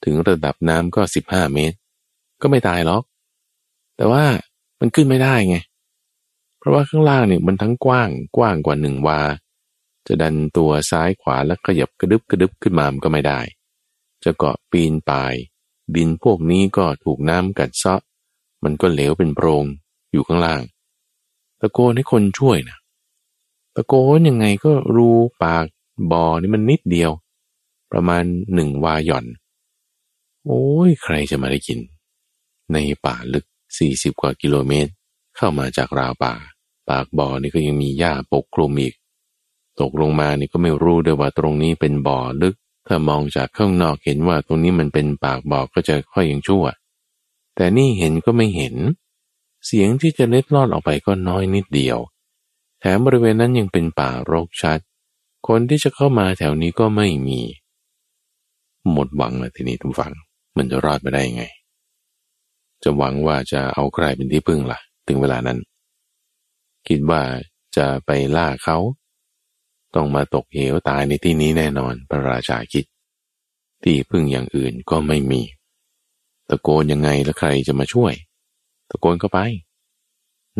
[0.03, 1.77] ถึงระดับน้ำก็สิบห้าเมตร
[2.41, 3.03] ก็ไม่ตายหรอก
[3.97, 4.23] แต่ว่า
[4.79, 5.57] มันขึ้นไม่ได้ไง
[6.66, 9.20] ราะว่าข้างล่างเนี่ยมันทั้งกว้างกว้างกว่าหนึ่งวา
[10.07, 13.39] จะดันตัวซ้ายขวาแล้วขยับกระดึบกระดึบขึ้นมามันก็ไม่ได้
[14.24, 15.34] จะเกาะปีนป่าย
[15.95, 18.01] ดินพวกนี้ก็ถูกน้ำกัดเซาะ
[18.63, 19.66] มันก็เหลวเป็นโพรง
[20.11, 20.61] อยู่ข้างล่าง
[21.59, 22.78] ตะโกนให้คนช่วยนะ
[23.76, 25.09] ตะโกนยังไงก็รู
[25.43, 25.66] ปาก
[26.11, 27.11] บ่อนี่มันนิดเดียว
[27.91, 29.26] ประมาณหนึ่งวาหย่อน
[30.45, 31.80] โอ้ยใครจะมาได้กิน
[32.74, 33.45] ในป่าลึก
[33.78, 34.91] สี่สิบกว่ากิโลเมตร
[35.36, 36.34] เข้ามาจากราวป่า
[36.89, 38.93] ปากบ่อนี่ก็ยังมีหญ้าปกคลุมอีก
[39.79, 42.55] ตกลงมานี่ก็ไม่รู้ด้วยว่าตรงนี้เป็นบ่อลึก
[42.88, 46.65] ถ้ามองจากข้างนอกเห็นว่าตรงนี้มันเป็นปากบ่อก็จะค่อยยังชั่ว
[47.55, 48.75] แต่นี่เห็นก็ไม่เห็น
[49.65, 51.97] เสียงที่จะเล็ดลอดออกไปก็น้อยนิดเดียว
[52.79, 54.79] แถมบริเวณนั้นยังเป็นป่ารกชัด
[55.47, 57.39] คนที่จะเข้ามาแถวนี้ก็ไม่มี
[58.91, 60.13] หมดหวังเลยทีนี้ทุกฝัง
[60.57, 61.43] มันจะรอดไปได้ยังไง
[62.83, 65.57] จะหวังว่าจะเอาใครเป็นที่พึ่งละ่ะ ถึงเวลานั้น
[66.88, 67.21] คิดว่า
[67.77, 68.77] จะไปล่าเขา
[69.95, 72.86] ต้องมาตกเหวตายในที่นี้แน่นอนพระราชาคิด
[73.83, 75.41] ที่พึ่งอย่างอื่นก็ไม่มี
[76.49, 78.13] ตะโกนยังไงแล้วใครจะมาช่วย
[78.89, 79.39] ตะโกนเข้าไป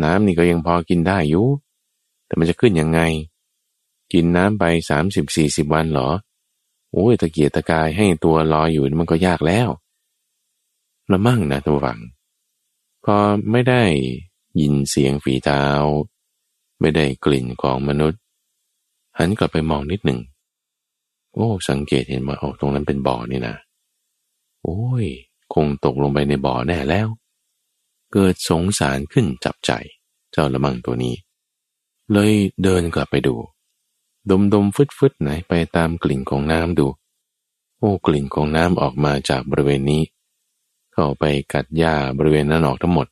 [0.02, 1.46] น้ำนี่ก็ยังพอกินได้อยู่
[2.26, 3.00] แต่มันจะขึ้นยังไง
[4.12, 6.10] กินน้ำไปสามสิบสี่สิบวันหรอ
[6.92, 9.68] โอ้ยตะเกียรตะกายให้ตัวลอยอยู่มันก็ยากแล้ว
[11.10, 11.98] ละมั่งนะตัวฝัง
[13.04, 13.16] พอ
[13.50, 13.82] ไม่ได้
[14.60, 15.64] ยินเสียงฝีเท้า
[16.80, 18.20] ไม่ได้กลิ่นของมนุษย์
[19.18, 20.20] หันกลับไปมองนิดหนึ่ง
[21.34, 23.56] โอ้ สังเกตเห็นว่าโอ้ตรงนั้นเป็นบ่อนี่นะ
[24.62, 25.06] โอ้ย
[25.54, 27.08] คงตกลงไปในบ่อแน่แล้ว
[28.12, 29.70] เกิดสงสารขึ้นจับใจ
[30.32, 31.14] เจ้าละมังตัวนี้
[32.12, 33.34] เลยเดินกลับไปดู
[34.30, 36.86] ดมดมฟึดฟึดไหนไปตามกลิ่นของน้ำดู
[37.78, 40.02] โอ้กลิ่นของน้ำออกมาจากบริเวณนี้
[40.92, 43.06] เข้าไปกัดหญ้าบริเวณนั้นออกทั้งหมด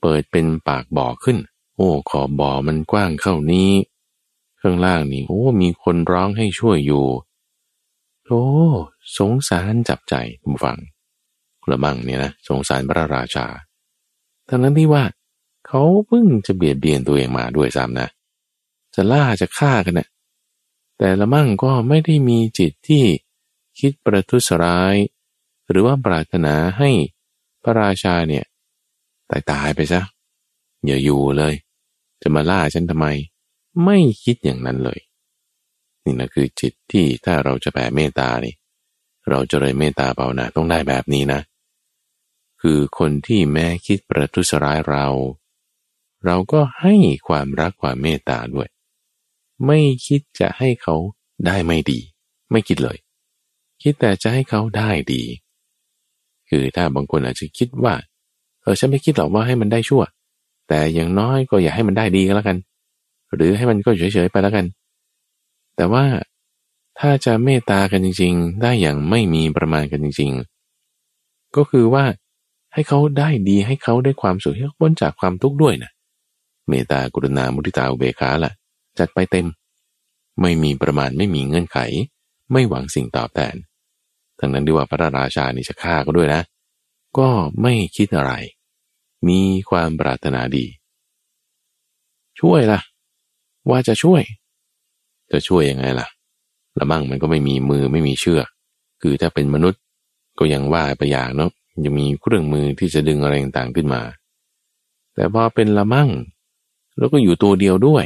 [0.00, 1.38] เปิดเป็นปากบ่อขึ้น
[1.76, 3.70] โอ้ขอบบ่อมันกว้างเข้านี้
[4.60, 7.04] ข้างล่างนี่โอ้มีคนร้องให้ช่วยอยู่
[8.26, 8.42] โอ้
[9.18, 10.78] สงสารจับใจผู้ฟัง
[11.70, 13.46] ละมั่งเนี่ยนะสงสารพระราชา
[14.48, 15.04] ทั้งนั้นที่ว่า
[15.66, 18.08] เขาเพิ่งจะเบียดเบียนตัวเองมาด้วยซ้ำนะ
[18.94, 20.08] จะล่าจะฆ่ากันเนะ่ย
[20.98, 23.04] แต่ละมั่งก็ไม่ได้มีจิตที่
[23.78, 24.94] คิดประทุษร้าย
[25.70, 26.90] หรือว่าปรารถนาให้
[27.62, 28.44] พระราชาเนี่ย
[29.30, 30.00] ตายตายไปซะ
[30.86, 31.54] อย่าอยู่เลย
[32.24, 33.06] จะมาล่าฉันทำไม
[33.84, 35.00] ไม่คิดอย่างนั้นเลย
[36.04, 38.54] นี่นะคือจิตที่ถ้าเราจะแผ่เมตตานี่
[39.30, 41.40] เราจะเลยเมตตาเปล่านะต้องได้แบบนี้นะ
[42.60, 45.06] คือคนที่แม้คิดประทุษร้ายเรา
[46.24, 46.94] เราก็ให้
[47.28, 48.68] ความรักความเมตตาด้วย
[49.66, 50.94] ไม่คิดจะให้เขา
[51.46, 52.00] ได้ไม่ดี
[52.50, 52.98] ไม่คิดเลย
[53.82, 55.22] คิดแต่จะให้เขาได้ดี
[56.48, 57.94] คือถ้าบางคนอาจจะคิดว่า
[58.62, 60.02] เออฉันไม่คิดหรอกว่าให้มันได้ชั่ว
[60.68, 62.56] แต่อย่างน้อยก็อย่าให้มันได้ดีก็แล้วกัน
[63.34, 64.66] หรือให้มันก็เฉยๆไปแล้วกัน
[65.76, 66.04] แต่ว่า
[66.98, 70.30] ถ้าจะเมตตากันจริง ๆ ได้อย่างไม่มีประมาณกันจริง
[70.92, 72.04] ๆ ก็คือว่า
[72.72, 75.90] ให้เขาได้ดีให้เขาได้ความสุขให้เขาพ้นจากความทุกข์ด้วยนะ
[76.68, 78.52] เมตตากรุณามุทิตาอุเบกขาละ
[78.98, 79.46] จัดไปเต็ม
[80.40, 81.78] ไม่มีประมาณไม่มีเงื่อนไข
[82.52, 83.54] ไม่หวังสิ่งตอบแทน
[84.38, 86.42] ทั้งนั้นดีว่าพระราชานี่จะฆ่าก็ด้วยนะ
[87.18, 87.28] ก็
[87.62, 88.32] ไม่คิดอะไร
[89.28, 90.66] มีความปรารถนาดี
[92.40, 92.80] ช่วยละ่ะ
[93.70, 94.22] ว่าจะช่วย
[95.32, 96.08] จะช่วยยังไงล่ะ
[96.78, 98.48] ละมั่งมันก็ไม่มีมือไม่มีเชือก
[99.02, 99.80] คือถ้าเป็นมนุษย์
[100.38, 101.50] ก็ยังว่าไปอย่างเนาะ
[101.84, 104.02] ยังมีเครื่องมือที่จะดึงอะไรต่างๆขึ้นมา
[105.14, 106.10] แต่พอเป็นละมั่ง
[106.98, 108.04] แล้วก็อยู่ตัวเดียวด้วย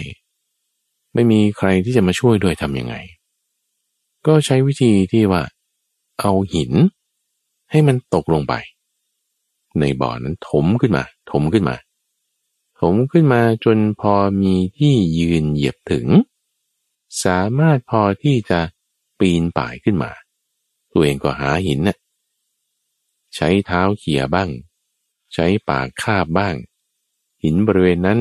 [1.15, 2.95] ไม่มีใครที่จะมาช่วยด้วยทำยังไง
[4.27, 5.43] ก็ใช้วิธีที่ว่า
[6.21, 6.73] เอาหิน
[7.71, 8.55] ให้มันตกลงไป
[9.81, 11.77] ในบ่อนั้นถมขึ้นมา ถมขึ้นมา
[12.81, 16.07] ถมขึ้นมาจนพอมีที่ยืนเหยียบถึง
[17.25, 18.61] สามารถพอที่จะ
[19.19, 20.11] ปีนป่ายขึ้นมา
[20.93, 21.97] ตัวเองก็หาหินน่ะ
[23.35, 24.49] ใช้เท้าเขี่ยบ้าง
[25.35, 26.55] ใช้ปากคาบบ้าง
[27.43, 28.19] หินบริเวณนั้น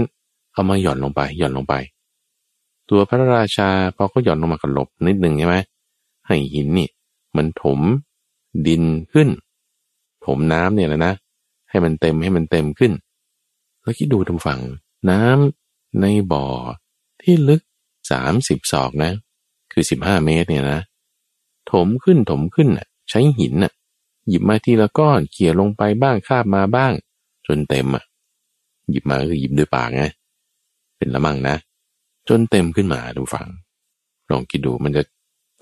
[0.52, 1.76] เอามาหย่อนลงไป หย่อนลงไป
[2.90, 5.58] ตัวพระราชาพอเขาหย่อนลงมากระลบนิดหนึ่งใช่ไหม
[6.28, 6.88] ให้หินนี่
[7.36, 7.80] มันถม
[8.68, 8.84] ดิน
[9.14, 9.30] ขึ้น
[10.26, 11.14] ถมน้ำเนี่ยแหละนะ
[11.70, 12.94] ให้มันเต็มให้มันเต็มขึ้น
[13.82, 14.60] แล้วคิดดูทางฝั่ง
[15.10, 16.46] น้ำในบ่อ
[17.22, 17.62] ที่ลึก
[18.12, 19.12] สามสิบศอกนะ
[19.72, 20.80] คือสิบห้าเมตรเนี่ยนะ
[21.72, 23.72] ถมขึ้นถมขึ้นน่ะ ใช้หินน่ะ
[24.28, 26.94] หยิบมาทีละก้อนเขี่ยลงไปบ้างคาบมาบ้าง
[27.48, 28.04] จนเต็มอะ
[28.90, 30.04] หยิบมาคือหยิบด้วยปากไง
[30.98, 31.56] เป็นละมั่งนะ
[32.30, 33.48] จนเต็มขึ้นมาดูฟัง
[34.30, 35.04] ลองคิดดูมันจะ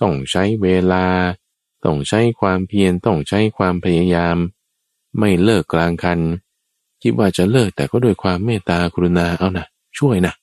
[0.02, 1.06] ต้องใช้เวลา
[1.86, 4.38] ต้องใช้ความเพียรต้องใช้ความพยายาม
[5.20, 6.20] ไม่เลิกกลางคัน
[7.04, 9.66] คิดว่าจะเลิกแต่ก็ด้วยความเมตตากรุณาเอานะ
[10.00, 10.34] ช่วยนะ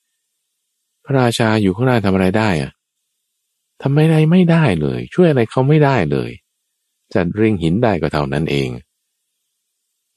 [1.05, 2.71] พระราชาอยู่ข้างหน้าทำอะไรได้อะ
[3.83, 6.31] ทำอะไรไม่ได้เลย ช่วยอะไรเขาไม่ได้เลย
[7.15, 8.69] จัดเรียงหินได้ก็เท่านั้นเอง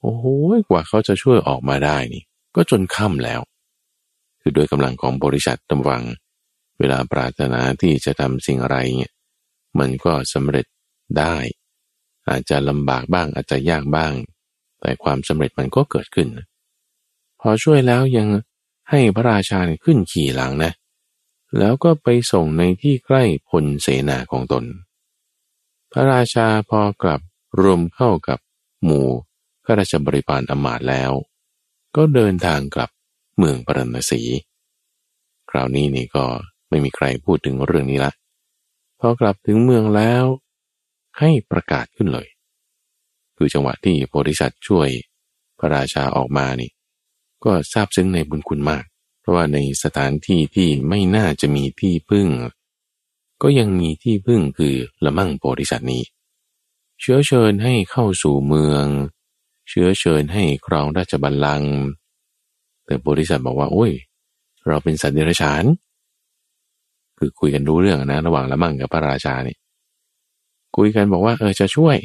[0.00, 0.24] โอ้โห
[0.68, 2.22] กว่าเขาจะช่วยออกมาได้นี่
[2.56, 3.40] ก็จนค่ำแล้ว
[4.40, 6.02] คือโดยกำลังของบริษัทตำวัง
[6.78, 9.12] เวลาปรารถนาที่จะทำสิ่งอะไรเนี่ย
[9.78, 10.66] มันก็สำเร็จ
[11.18, 11.36] ได้
[12.28, 14.12] อาจจะลำบากบ้างอาจจะยากบ้าง
[14.80, 16.28] แต่ความสำเร็จมันก็เกิดขึ้น
[17.40, 18.28] พอช่วยแล้วยัง
[18.90, 20.72] ให้พระราชาขึ้นขี่หลังนะ
[21.58, 24.64] แล้วก็ไปส่งในที่ใกล้พลเสนาของตน
[25.92, 27.20] พระราชาพอกลับ
[27.60, 28.38] รวมเข้ากับ
[28.84, 29.06] หมู่
[29.64, 31.12] ข้าราชบริพารอมาตแล้ว
[31.96, 32.90] ก็เดินทางกลับ
[33.38, 34.22] เมืองปรณสี
[35.50, 36.24] คราวนี้นี่ก็
[36.68, 38.12] ไม่มีใครพูดถึงเรื่องนี้ละ
[39.00, 40.24] พอกลับถึงเมืองแล้ว
[41.18, 42.26] ให้ประกาศขึ้นเลย
[43.36, 44.88] คือจังหวะที่โพธิสัตว์ช่วย
[45.58, 46.70] พระราชาออกมานี่
[47.44, 48.84] ก็ทราบซึ้งในบุญคุณมาก
[49.20, 52.28] เพราะว่าในสถานที่ที่ไม่น่าจะมีที่พึ่ง
[53.42, 54.74] ก็ยังมีที่พึ่งคือ
[55.04, 56.02] ละมั่งโพธิสัตว์นี้
[57.00, 58.84] เชื้อเชิญให้เข้าสู่เมือง
[59.68, 61.72] เชื้อเชิญให้ครองราชบัลลังก์
[62.84, 63.92] แต่โพธิสัตว์บอกว่า โอ้ย
[64.66, 65.64] เราเป็นสัตว์เดรัจฉาน
[67.18, 69.58] คือคุยกันรู้เรื่องนะระหว่างละมั่งกับพระราชาเนี่ย
[70.76, 71.96] คุยกันบอกว่าเออจะช่วย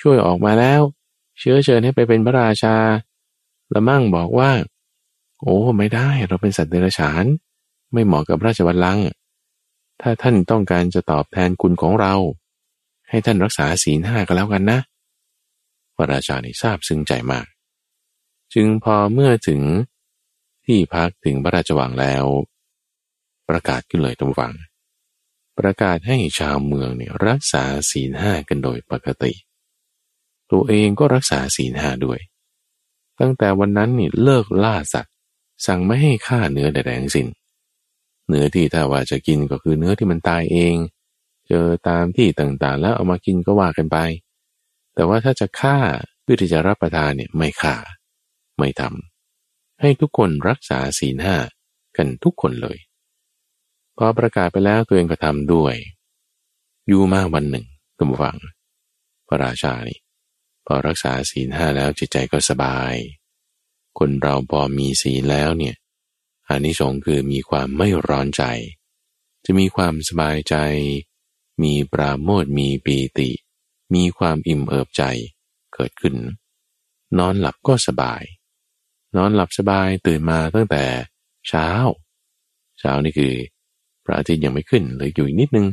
[0.00, 0.80] ช่วยออกมาแล้ว
[1.38, 2.76] เชื้อเชิญให้ไปเป็นพระราชา
[3.74, 4.50] ละมั่งบอกว่า
[5.40, 7.24] โอ้ไม่ได้เราเป็นสัตว์เดรัจฉาน
[7.92, 9.06] ไม่เหมาะกับราชบัลลังก์
[10.00, 12.14] ถ้าท่านต้องการจะตอบแทนคุณของเรา
[13.08, 14.78] ให้ท่านรักษาศีลห้าก็แล้วกันนะ
[15.96, 17.46] พระราชานี่ทราบซึ้งใจมาก
[18.54, 19.62] จึงพอเมื่อถึง
[20.66, 22.24] ที่พักถึงพระราชวังแล้ว
[23.48, 24.54] ประกาศขึ้นเลยทุกฝัง
[25.58, 29.32] ประกาศให้ชาวเมืองเนี่ยรักษาศีลห้ากันโดยปกติ
[30.52, 32.18] ตัวเองก็รักษาศีลห้าด้วย
[33.20, 35.14] ตั้งแต่วันนั้นนี่เลิกล่าสัตว์
[35.66, 37.26] สั่งไม่ให้ฆ่าเนื้อใดๆทั้งสิ้น
[38.28, 40.76] เนื้อที่ถ้าว่าจะกินก็คือเนื้อที่มันตายเอง
[41.48, 43.98] เจอตามที่ต่างๆ แล้วเอามากินก็ว่ากันไป
[44.94, 45.78] แต่ว่าถ้าจะฆ่า
[46.22, 47.76] เพื่อที่จะรับประทานเนี่ยไม่ฆ่า
[48.58, 51.36] ไม่ทำให้ทุกคนรักษาศีลห้า
[51.96, 52.78] กันทุกคนเลย
[53.96, 55.74] พอประกาศไปแล้วตัวเองก็ทำด้วย
[56.88, 57.66] อยู่มาวันหนึ่ง
[57.98, 58.36] ตุมฟัง
[59.28, 59.98] พระราชานี่
[60.70, 62.94] พอรักษาศีลห้าแล้วจิตใจก็สบาย
[63.98, 65.76] คนเราพอมีศีลแล้วเนี่ย
[66.48, 68.42] อันนี้สงคือมีความไม่ร้อนใจ
[69.44, 70.56] จะมีความสบายใจ
[71.62, 73.30] มีปราโมทมีปีติ
[73.94, 75.02] มีความอิ่มเอิบใจ
[75.74, 76.14] เกิดขึ้น
[77.18, 78.22] นอนหลับก็สบาย
[79.16, 80.84] นอนหลับสบายตื่นมาตั้งแต่
[81.48, 81.68] เช้า
[82.78, 83.34] เช้านี่คือ
[84.04, 85.66] พระอาทิตย์ยังไม่ขึ้นเลยอยู่นิดนึง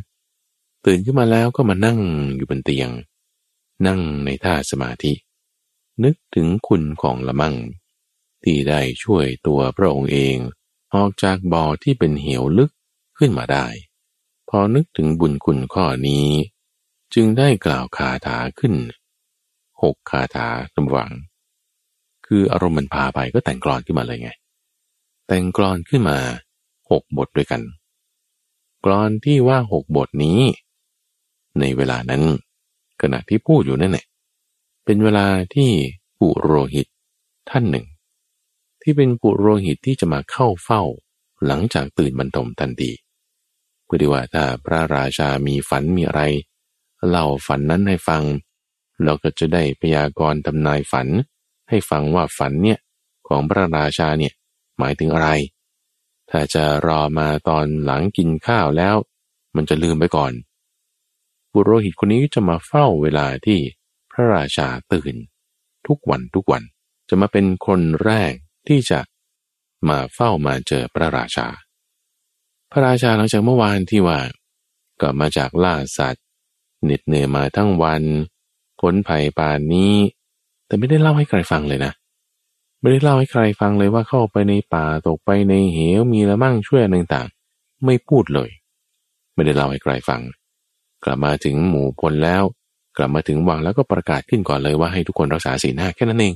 [0.86, 2.00] ตื่นขึ้นมาแล้วก็มานั่ง
[2.36, 2.90] อยู่บนเตียง
[3.88, 5.14] นั่งในท่าสมาธิ
[6.04, 7.56] นึกถึงคุณของละมั่ง
[8.44, 10.38] ที่ได้ช่วยตัวพระองค์เอง
[10.94, 12.72] ออกจากบ่อที่เป็นเหวลึก
[13.18, 13.68] ขึ้นมาได้
[14.50, 16.28] พอนึกถึงบุญคุณข้อนี้
[17.14, 18.74] จึงได้กล่าวคาถาขึ้น
[19.82, 21.12] หกคาถาตำวัง
[22.26, 24.32] คืออารมณ์มันพาไปก็แต่งกลอนขึ้นมาเลยไง
[25.28, 26.18] แต่งกลอนขึ้นมา
[26.92, 27.62] หกบทด้วยกัน
[28.86, 30.40] กลอนที่ว่าหกบทนี้
[31.60, 32.24] ในเวลานั้น
[33.02, 34.06] ขณะที่พูดอยู่นั่นแหละ
[34.86, 35.72] เป็นเวลาที่
[36.20, 36.88] ปุโรหิต
[37.50, 37.86] ท่านหนึ่ง
[38.82, 40.84] ที่เป็นปุโรหิตที่จะมาเข้าเฝ้า
[41.46, 42.92] หลังจากตื่นบรรทมทันที
[43.84, 46.22] เพื่อที่ว่าถ้าพระราชามีฝันมีอะไร
[47.10, 48.24] เล่าฝันนั้นให้ฟัง
[49.04, 51.08] เราก็จะได้พยากรณ์ทำนายฝัน
[51.70, 52.80] ให้ฟังว่าฝันเนี่ย
[53.28, 54.34] ของพระราชาเนี่ย
[54.78, 55.30] หมายถึงอะไร
[56.30, 58.96] ถ้าจะรอมาตอนหลังกินข้าวแล้ว
[59.56, 60.32] มันจะลืมไปก่อน
[61.56, 63.60] บุโรหิตคนนี้จะมาเฝ้าเวลาที่
[64.12, 65.16] พระราชาตื่น
[65.88, 66.64] ทุกวันทุกวัน
[67.10, 68.34] จะมาเป็นคนแรก
[68.68, 69.00] ที่จะ
[69.90, 71.48] มาเฝ้ามาเจอพระราชา
[72.72, 74.20] พระราชาหลังจากเมื่อวานที่ว่า
[75.02, 76.26] ก็มาจากล่าสัตว์
[76.84, 78.04] เหน็ดเหนื่อยมาทั้งวัน
[78.80, 79.96] พ้นภัยปานนี้
[80.68, 81.92] แต่ไม่ได้เล่าให้ใครฟังเลยนะ
[82.80, 88.50] ไม่ได้เล่าให้ใครฟังเลยว่าเข้าไปในป่าตกไปในเหวมีละมั่งช่วยอะไรต่างๆ ไม่พูดเลย
[89.34, 90.22] ไม่ได้เล่าให้ใครฟัง
[91.06, 92.44] กลับมาถึงหมู่พลแล้ว
[92.98, 96.34] กลับมาถึงวังแล้วก็ประกาศขึ้นก่อนเลยว่าให้ทุกคนรักษาศีลห้าแค่นั้นเอง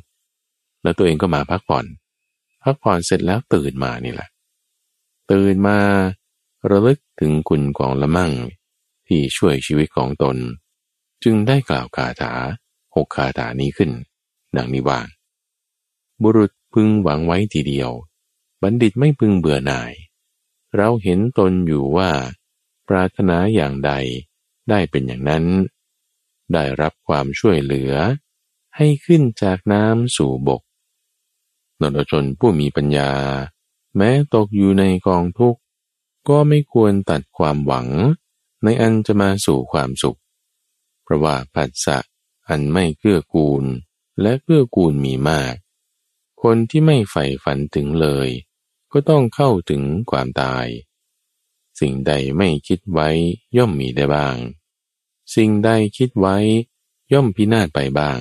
[0.84, 1.86] แล้วตัวเองก็มาพักผ่อน
[2.63, 4.30] พักผ่อนเสร็จแล้วตื่นมานี่แหละ
[5.32, 5.78] ตื่นมา
[6.70, 8.32] ระลึกถึงคุณของละมั่ง
[9.07, 10.38] ที่ช่วยชีวิตของตน
[11.24, 12.34] จึงได้กล่าวคาถา
[12.95, 13.91] หกคาถานี้ขึ้น
[14.57, 14.99] ดังนี้ว่า
[16.22, 17.91] บุรุษพึงหวังไว้ทีเดียว
[18.61, 19.93] บัณฑิตไม่พึงเบื่อหน่าย
[20.78, 22.09] เราเห็นตนอยู่ว่า
[22.89, 23.91] ปรารถนาอย่างใด
[24.70, 25.45] ได้เป็นอย่างนั้น
[26.53, 27.93] ได้รับความช่วยเหลือ
[28.76, 30.61] ให้ขึ้นจากน้ำสู่บก
[31.82, 33.11] นรชนผู้มีปัญญา
[33.97, 35.61] แม้ตกอยู่ในกองทุกข์
[36.30, 37.88] ก็ไม่ควรตัดความหวัง
[38.63, 40.20] ในอันจะมาสู่ความสุข
[41.03, 41.97] เพราะว่าปัสสะ
[42.47, 43.63] อันไม่เกื้อกูล
[44.22, 45.55] และเกื้อกูลมีมาก
[46.43, 48.30] คนที่ไม่ใฝ่ฝันถึงเลย
[48.91, 50.67] ก็ต้องเข้าถึงความตาย
[51.80, 53.09] สิ่งใดไม่คิดไว้
[53.57, 54.36] ย่อมมีได้บ้าง
[55.36, 56.38] สิ่งใดคิดไว้
[57.14, 58.20] ย่อมพินาศไปบ้าง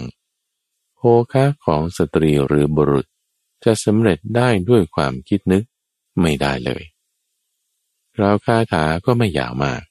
[0.97, 1.01] โภ
[1.33, 3.07] คะของสตรีหรือบุรุษ
[3.65, 5.65] จะสำเร็จได้ด้วยความคิดนึก
[6.21, 6.83] ไม่ได้เลย
[8.17, 9.83] เราคาถาก็ไม่ยาวมาก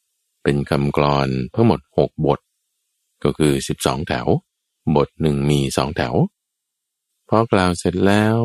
[0.44, 2.40] เป็นคำกรอนทั้งหมดหกบท
[3.24, 4.28] ก็คือสิบองแถว
[4.96, 6.16] บทหนึ่งมีสองแถว
[7.28, 8.38] พอกล่าวเสร็จแล้ว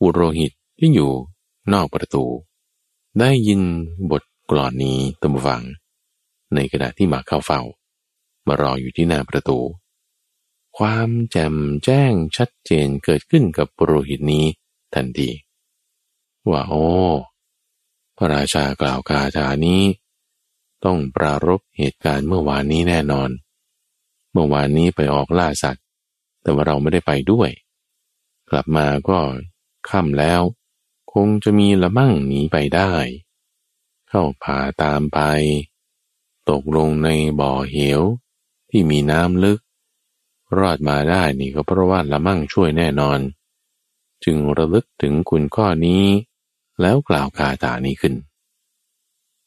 [0.00, 1.12] อุโรหิตที่อยู่
[1.72, 2.24] นอกประตู
[3.20, 3.62] ได้ยิน
[4.10, 5.62] บทกลอนนี้ตมฟัง
[6.54, 7.60] ในขณะที่มาเข้าเฝ้า
[8.46, 9.58] มารออยู่ที่หน้าประตู
[10.78, 14.46] ความแจ่มแจ้งชัดเจนเกิดขึ้นกับปุโรหิตนี้
[14.94, 15.30] ทันที
[16.50, 16.86] ว่าโอ้
[18.16, 19.82] พระราชากล่าวคาถานี้
[20.84, 23.30] ต้องปรารบเหตุการณ์เมื่อวานนี้แน่นอน
[24.32, 25.84] เมื่อวานนี้ไปออกล่าสัตว์
[26.42, 27.50] แต่ว่าเราไม่ได้ไปด้วย
[28.50, 29.18] กลับมาก็
[29.88, 30.42] ค่ำแล้ว
[31.12, 32.92] คงจะมีละมั่งหนีไปได้
[34.08, 35.18] เข้าผาตามไป
[36.52, 37.08] ตกลงใน
[37.40, 38.02] บ่อเหว
[38.70, 39.60] ที่มีน้ำลึก
[40.58, 43.18] รอดมาได้นี่ก็เพราะว่าละมั่งช่วยแน่นอน
[44.24, 46.04] จึงระลึกถึงคุณข้อนี้
[46.80, 48.14] แล้วกล่าวคาถานี้ขึ้น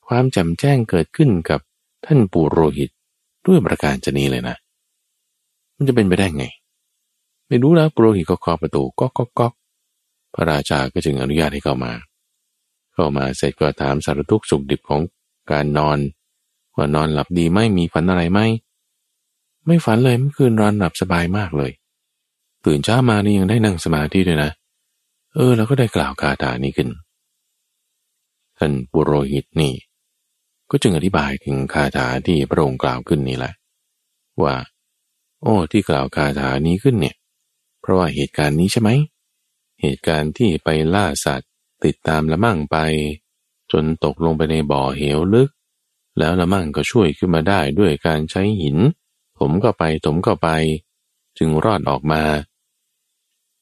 [0.07, 1.59] ความจำแจ้งเกิดขึ้นกับ
[2.05, 2.89] ท่านปุโรหิต
[3.45, 4.55] ด้วยประการชนี้เลยนะ
[5.75, 6.45] มันจะเป็นไปได้ไง
[7.47, 9.47] ไม่รู้แล้วปุโรหิตก็เคาะประตูก็ก็ก็
[10.33, 11.93] พระราชาก็จึงอนุญาตให้เข้ามา
[12.93, 15.01] เข้ามาเสร็จก็ถามสารทุกสุขดิบของ
[15.51, 15.97] การนอน
[16.76, 18.39] ว่านอนหลับดีไหมมีฝันอะไรไหม
[19.65, 21.71] ไม่ฝันเลยเมื่อคืนนอนหลับสบายมากเลย
[22.65, 24.51] ตื่นเช้ามานี่ยังได้นั่งสมาธิด้วยนะ
[25.34, 26.89] เออแล้วก็ได้กล่าวคาถานี้ขึ้น
[28.57, 29.73] ท่านปุโรหิตนี่
[30.71, 33.53] ก็จึงอธิบายถึงคาถาที่พระองค์กล่าวขึ้นนี้แหละ
[34.41, 34.55] ว่า
[35.41, 37.15] โอ้ที่กล่าวคาถานี้ขึ้นเนี่ย
[37.82, 38.89] เพราะว่าเหตุการณ์นี้ใช่ไหม
[39.82, 41.49] เหตุการณ์ที่ไปล่าสัตว์
[41.86, 42.78] ติดตามละมั่งไป
[43.71, 45.49] จนตกลงไปในบ่อเหวลึก
[46.18, 48.78] แล้วละมั่งก็ช่วยขึ้นมาได้ด้วยการใช้หิน
[49.39, 50.49] ผมก็ไปถมก็ไป
[51.38, 52.22] จึงรอดออกมา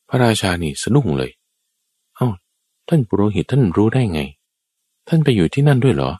[0.09, 1.31] พระราชานี่สนุกเลย
[2.15, 2.29] เอา้า
[2.87, 4.21] ท่านปุโรหิตท่านรู้ได้ไง
[5.07, 6.11] ท่านไปอยู่ที่นั่นด้วยเหรอ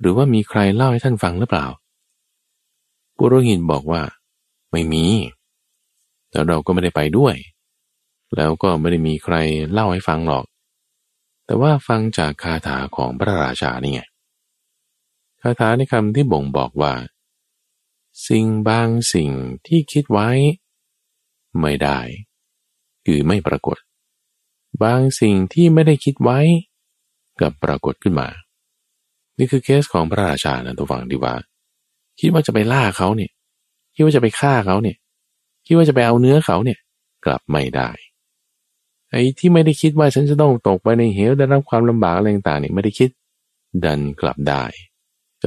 [0.00, 1.66] หรือว่ามีใครเล่าให้ท่านฟังหรือเปล่า
[3.16, 4.02] ปุโรหิตบอกว่า
[4.72, 5.04] ไม่มี
[6.30, 7.34] แล้วเราก็ไม่ได้ไปด้วย
[8.36, 9.36] แล้วก็ไม่ได้มีใคร
[9.72, 10.44] เล่าให้ฟังหรอก
[11.46, 14.00] แต่ว่าฟังจากคาถาของพระราชานี่ไง
[15.46, 16.94] คาถาในคำที่บ่งบอกว่า
[18.28, 19.30] สิ่งบางสิ่ง
[19.66, 20.28] ที่คิดไว้
[21.60, 21.98] ไม่ได้
[23.06, 23.76] คือไม่ปรากฏ
[24.82, 26.38] บางสิ่งที่ไม่ได้คิดไว้
[27.40, 28.28] กับปรากฏขึ้นมา
[29.38, 31.34] นี่คือเคสของพระราชานะตัวฟังดีว่า
[32.20, 33.30] คิดว่าจะไปล่าเขาเนี่ย
[33.94, 34.96] คิดว่าจะไปฆ่าเขาเนี่ย
[35.66, 36.78] คิดว่าจะไปเอาเนื้อเขาเนี่ย
[37.24, 37.90] กลับไม่ได้
[39.10, 43.10] ไอ้ที่ไม่ได้คิดว่าฉันจะต้องตกไปในเหวได้รับความลำบากอะไรต่างๆเนี่ยไม่ได้คิด
[43.84, 44.64] ดันกลับได้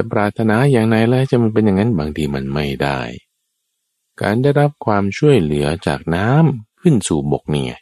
[0.02, 3.00] ะปรารถนาอย่างไรแล้วจะมันเป็นอย่างนั้นบางทีมันไม่ได้
[4.20, 7.76] การได้รับความช่วยเหลือจากน้ำขึ้นสู่บกเนี่ย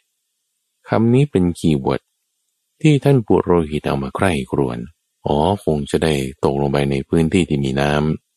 [0.89, 2.01] คำนี้เป็น keyword
[2.81, 4.77] ที่ท่านปุโรหิตเอามาใคร่ครวญ
[5.25, 6.13] อ๋อคงจะได้
[6.43, 7.93] ตกลงไปในพื้นที่ที่มีน้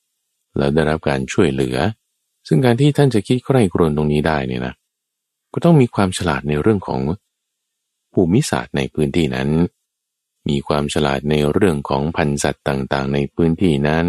[0.07, 1.77] ำแล้วได้รับการช่วยเหลือ
[2.49, 4.75] ซึ่งการที่ท่านจะคิดใคร่ครวญตรงนี้ได้เนี่ยนะ
[5.53, 7.01] ก็ต้องมีความฉลาดในเรื่องของ
[8.13, 9.49] ภูมิศาสตร์ในพื้นที่นั้น
[10.49, 14.07] มีความฉลาดในเรื่องของพันธุ์สัตว์ต่างๆ ในพื้นที่นั้น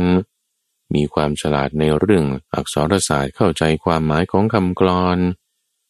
[0.96, 5.18] มีความฉลาดในเรื่องอักษรศาสตร์เข้าใจความหมายของคำกลอน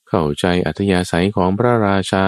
[0.10, 2.28] เข้าใจอัธยาศัยของพระราชา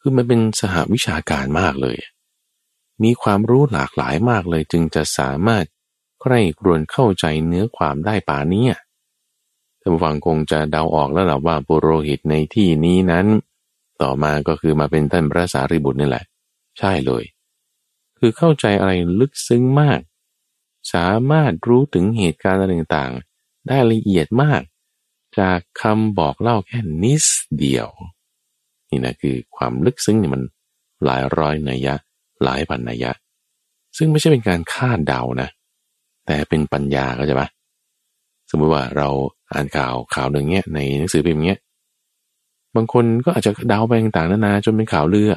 [0.00, 1.98] คือมันเป็นสหวิชาการมากเลย
[3.02, 5.64] มีความรู้หลากหลายมากเลยจึงจะสามารถ
[6.20, 8.66] ใคร่ครวญเข้าใจเนื้อความได้ป่านี้
[9.80, 13.26] ท่านฟังคงจะเดาออกแล้วล่ะว่าปุโรหิตในที่นี้นั้น
[14.02, 16.24] ต่อมาก็คือมาเป็นท่านพระสารีบุตรนี่แหละ
[16.78, 17.24] ใช่เลย
[18.18, 20.00] คือเข้าใจอะไรลึกซึ้งมาก
[20.92, 24.60] สามารถรู้ถึงเหตุการณ์อะไรต่างๆ ได้ละเอียดมาก
[25.38, 27.24] จากคำบอกเล่าแค่นิด
[27.58, 27.88] เดียว
[28.90, 30.42] นี่นะคือความลึกซึ้งเนี่ยมัน
[31.04, 31.94] หลายร้อยนัยยะ
[32.44, 33.12] หลายพันนัยยะ
[33.96, 35.48] ซึ่งไม่ใช่เป็นการคาดเดานะ
[36.26, 37.48] แต่เป็นปัญญาก็จะปะ
[38.50, 39.08] สมมติว่าเรา
[39.52, 41.60] อ่านข่าวข่าวหนึ่งเนี้ยในหนังสือพิมพ์เนี้ย
[42.76, 45.32] บางคนก็อาจจะเดาไปต่างๆนานาจนเป็นข่าวเลือ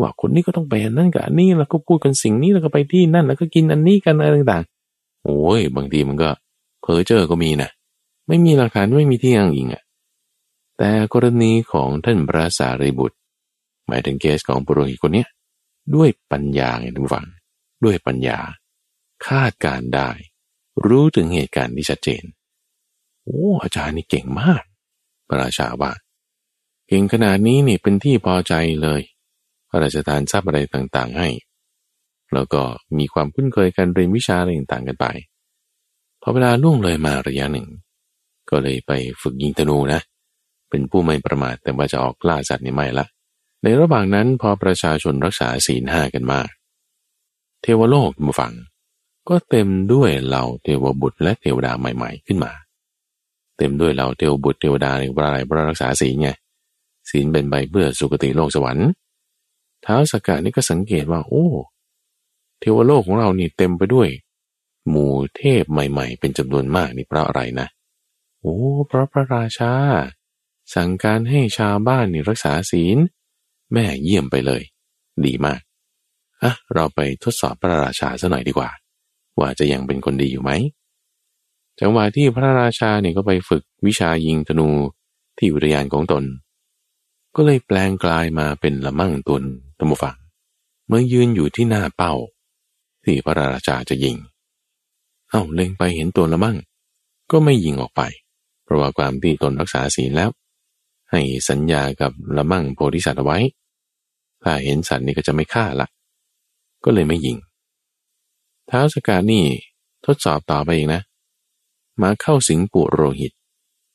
[0.00, 6.30] ว่าคนนี้ก็ต้องไปนั่นกับอันนี้แล้วก็พูดกันสิ่งนี้แล้วก็ไปที่นั่น แล้วก็กินอันนี้กันอะไรต่างๆ โอ้ยบางทีมันก็
[6.82, 7.70] เพอเจอก็มีนะ
[8.28, 9.82] ไม่มีหลักฐานไม่มีที่อ้างอิงอะ
[10.78, 13.16] แต่กรณีของท่านพระสารีบุตร
[13.86, 15.24] หมายถึงเคสของปุโรหิตคนนี้
[15.94, 17.26] ด้วยปัญญาไงทุกฝัง
[17.84, 18.38] ด้วยปัญญา
[19.26, 20.10] คาดการได้
[20.86, 22.22] รู้ถึงเหตุการณ์ที่ชัดเจน
[23.24, 24.62] โอ้อาจารย์นี่เก่งมาก
[25.28, 25.92] พระราชาว่า
[26.88, 29.00] เก่งขนาดนี้นี่เป็นที่พอใจเลย
[29.76, 31.28] พระราชทานทรัพย์อะไรต่างๆ ให้
[32.34, 32.62] แล้วก็
[32.98, 35.06] มีความคุ้นเคยการเรียนวิชาอะไรต่างๆกันไป
[36.22, 37.68] พอเวลาล่วงเลยมาระยะหนึ่ง
[38.50, 40.00] ก็เลยไปฝึกยิงธนูนะ
[40.70, 43.06] เป็นผู้ไม่ประมาทแต่ว่าจะออกล่าสัตว์นี่ไม่ละ
[43.62, 46.48] ในระหว่างนั้นพอประชาชนรักษาศีลห้ากันมาก
[47.62, 48.52] เทวโลกมาฟัง
[49.28, 52.52] ก็เต็มด้วยเหล่าเทวบุตรและเทวดาใหม่ ๆ ขึ้นมา
[53.58, 56.28] เต็มด้วยเหล่าเทวบุตรเทวดาในพระอะไรพระรักษาศีลไง
[57.10, 58.88] ศีลเป็นใบเพื่อสุคติโลกสวรรค์
[59.84, 61.46] ท้าวสกกัดนี่ก็สังเกตว่า โอ้
[62.60, 64.08] เทวโลกของเรานี่เต็มไปด้วย
[64.88, 67.68] หมู่เทพใหม่ๆ เป็นจำนวนมากนี่เพราะอะไรนะ
[68.40, 68.56] โอ้
[68.88, 69.72] เพราะพระราชา
[70.74, 72.98] สั่งการให้ชาวบ้านนี่รักษาศีล
[73.72, 74.62] แม่เยี่ยมไปเลย
[75.24, 75.60] ดีมาก
[76.42, 78.70] อะเราไปทดสอบพระราชาซะหน่อยดีกว่า
[79.38, 80.50] ว่าจะยังเป็นคนดีอยู่ไหม
[81.80, 84.68] จังหวะที่พระราชาเนี่ยก็ไปฝึกวิชายิงธนู
[85.38, 86.24] ที่อุทยานของตน
[87.34, 89.44] ก็เลยแปลงกลายมาเป็นละมั่งตุน
[89.78, 90.16] ตมฟัง
[90.86, 92.12] เมื่อยืนอยู่ที่หน้าเป้า
[93.04, 94.16] ที่พระราชาจะยิง
[95.30, 96.56] เอา้าเล็งไปเห็นตัวละมั่ง
[97.30, 98.02] ก็ไม่ยิงออกไป
[98.64, 100.30] เพราะว่าความที่ตนรักษาศีลแล้ว
[101.10, 103.38] ให้สัญญากับละมั่งโพธิสัตว์ไว้
[104.42, 105.86] ถ้าเห็นสัตว์นี่ก็จะไม่ฆ่าละ
[106.84, 107.36] ก็เลยไม่ยิง
[108.70, 109.44] ท้าวสกานี่
[110.06, 111.00] ทดสอบต่อไปอีกนะ
[112.02, 113.32] มาเข้าสิงปุโรหิต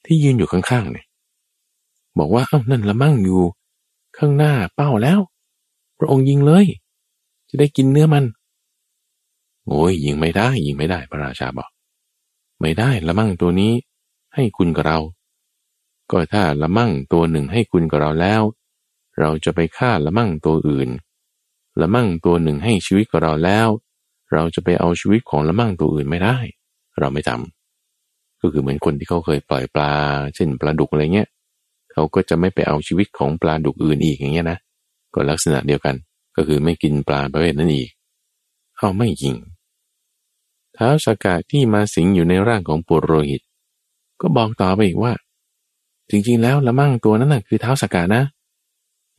[0.06, 1.06] ที่ยืนอยู่ข้างๆเนี่ย
[2.18, 3.42] บอกว่าเอ้านั่นละมั่งอยู่
[4.18, 5.20] ข้างหน้าเป้าแล้ว
[6.00, 6.66] พระองค์ยิงเลย
[7.50, 8.26] จะได้กินเนื้อมัน
[9.68, 11.70] โอ้ยยิงไม่ได้ ยิงไม่ได้ พระราชาบอก
[12.62, 13.74] ไม่ได้ละมั่งตัวนี้
[14.36, 15.00] ให้คุณกับเรา
[16.12, 18.42] ก็ถ้าละมั่งตัวหนึ่งให้คุณกับเราแล้ว
[19.20, 20.90] เราจะไปฆ่าละมั่งตัวอื่น
[21.82, 23.68] ละมั่งตัวหนึ่งให้ชีวิตกับเราแล้ว
[24.34, 26.38] เราจะไปเอาชีวิตของละมั่งตัวอื่นไม่ได้
[27.00, 29.94] เราไม่ทำก็คือเหมือนคนที่เขาเคยปล่อยปลา
[30.36, 31.30] เช่นปลาดุกอะไรเงี้ย
[31.92, 34.58] เขาก็จะไม่ไปเอาชีวิตของปลาดุกอื่นอีกอย่างเงี้ยนะ
[35.14, 35.96] ก็ลักษณะเดียวกัน
[36.36, 37.90] ก็คือไม่กินปลาประเภทนั้นอีก
[38.78, 39.36] เอาไม่ยิง
[40.74, 43.42] เท้าสากาที่มาสิงอยู่ในร่างของปุโรหิต
[44.22, 45.14] ก็บอกต่อไปอีกว่า
[46.10, 48.24] จริงๆแล้วละมั่งตัวนั้นน่ะคือเท้าสากานะ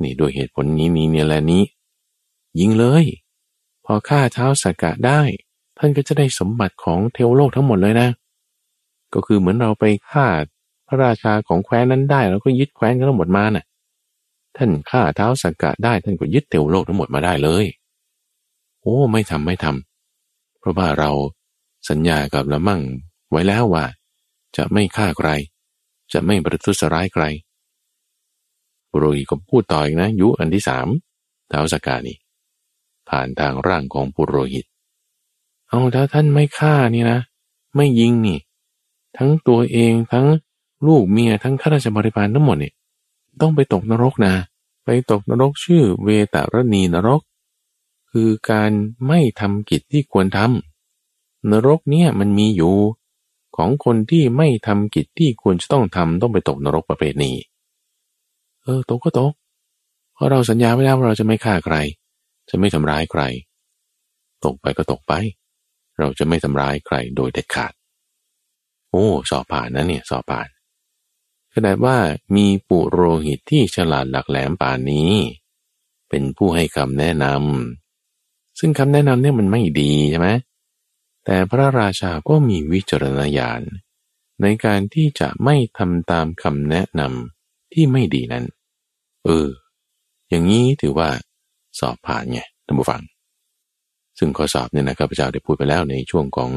[0.02, 1.62] นี่โดยเหตุผลนี้นี้เนี่ยแหละนี้
[2.60, 3.04] ยิงเลย
[3.84, 5.20] พอฆ่าเท้าสากะได้
[5.78, 8.08] ท่านก็จะได้สมบัติของเทวโลกทั้งหมดเลยนะ
[9.14, 10.26] ก็คือเหมือนเราไปฆ่า
[10.86, 13.64] พระราชาของแคว้นนั้นได้ แล้วก็ยึดแคว้นทั้งหมดมาน่ะ
[14.62, 17.64] ท่านฆ่าเท้าสักกะได้ท่านก็ยึดเทวโลกทั้งหมดมาได้เลย
[18.80, 21.10] โอ้ไม่ทำไม่ทำเพราะว่าเรา
[21.88, 22.82] สัญญากับละมั่ง
[23.30, 23.84] ไว้แล้วว่า
[24.56, 25.28] จะไม่ฆ่าใคร
[26.12, 27.24] จะไม่ประทุษร้ายใคร
[28.90, 30.88] ปุรหิตก็พูดต่ออีกนะ ยุอันที่สาม
[31.48, 32.16] เท้าสกกานี่
[33.08, 34.64] ผ่านทางร่างของปุโรหิต
[35.68, 37.18] เอาถ้าท่านไม่ฆ่านี่นะ
[37.76, 38.38] ไม่ยิงนี่
[39.16, 40.26] ทั้งตัวเองทั้ง
[40.86, 42.74] ลูกเมียทั้งข้าราชบริพารทั้งหมดเนี่ย
[43.40, 44.32] ต้องไปตกนรกนะ
[45.10, 47.20] ตกนรกชื่อเวตารณีนรก
[48.10, 48.72] คือการ
[49.06, 52.76] ไม่ทำกิจที่ควรทำนรกเนี่ยมันมีอยู่
[53.56, 57.36] ของคนที่ไม่ทำกิจที่ควรจะต้องทำต้องไปตกนรกประเภทนี้
[58.62, 59.32] เออตกก็ตก
[60.14, 61.76] เพราะเราสัญญาไว้แล้วว่าเราจะไม่ฆ่าใคร
[62.50, 63.22] จะไม่ทำร้ายใคร
[64.44, 65.12] ตกไปก็ตกไป
[65.98, 67.72] เราจะไม่ทำร้ายใครโดยเด็ดขาด
[68.90, 70.48] โอ้สอบผ่านนะเนี่ยสอบผ่าน
[71.54, 71.96] ขนาดว่า
[72.36, 75.12] มีปุโรหิตที่ฉลาดหลักแหลมป่านนี้
[76.08, 80.28] เป็นผู้ให้คำแนะนำซึ่งคำแนะนำเนี่ยมันไม่ดีใช่ไหม
[81.24, 83.62] แต่พระราชาก็มีวิจารณญาณ
[84.42, 88.44] ในการที่จะไม่ทำตามคำแนะนำที่ไม่ดีนั้น
[89.24, 89.48] เออ
[90.28, 91.08] อย่างนี้ถือว่า
[91.78, 93.02] สอบผ่านไงท่านผู้ฟัง
[94.18, 96.50] ซึ่งข้อสอบเนี่ยนะครับพระเจ้าได้พูดไปแล้วในช่วงของ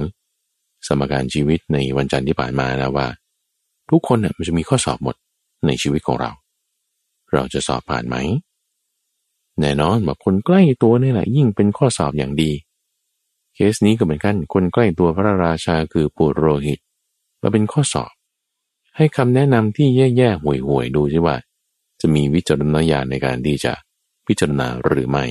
[0.87, 3.07] สมการชีวิตในวันจันทร์ที่ผ่านมานะว่า
[3.89, 5.15] ทุกคนเนี่ยมันจะมีข้อสอบหมด
[5.65, 6.31] ในชีวิตของเรา
[7.33, 8.15] เราจะสอบผ่านไหม
[9.59, 12.51] แน่นอนว่าคนใกล้ตัวนี่แหละยิ่งเป็นข้อสอบอย่างดี
[13.53, 16.79] เคสนี้ก็เหมือนกัน คนใกล้ตัวพระราชาคือปุโรหิต
[17.41, 18.11] มาเป็นข้อสอบ
[18.95, 21.35] ให้คำแนะนำที่แย่ๆห่วยๆดูสิว่า
[22.01, 23.73] จะมีวิจารณญาณในการที่จะ
[24.27, 25.25] พิจารณาหรือไม่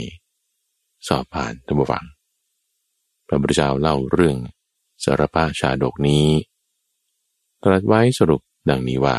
[1.07, 2.05] สอบผ่านท่านผู้ฟัง
[3.27, 4.37] พระพุทธเจ้าเล่าเรื่อง
[5.05, 6.27] สารพาชาดกนี้
[7.65, 8.41] ตรัสไว้สรุป
[8.71, 9.17] ดังนี้ว่า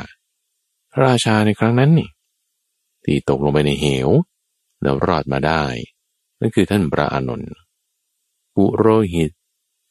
[1.03, 2.09] ราชาในครั้งนั้นนี่
[3.05, 4.09] ที่ตกลงไปในเหว
[4.83, 5.63] แล้วรอดมาได้
[6.39, 7.51] นั่นคือท่านพระอานนท์
[8.55, 9.31] ปุโรหิต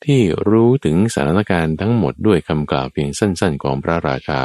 [0.04, 4.42] ที่รู้ถึงสถานการณ์ทั้งหมดด้วยคำกล่าวเพียงสั้น ๆ ของพระราชา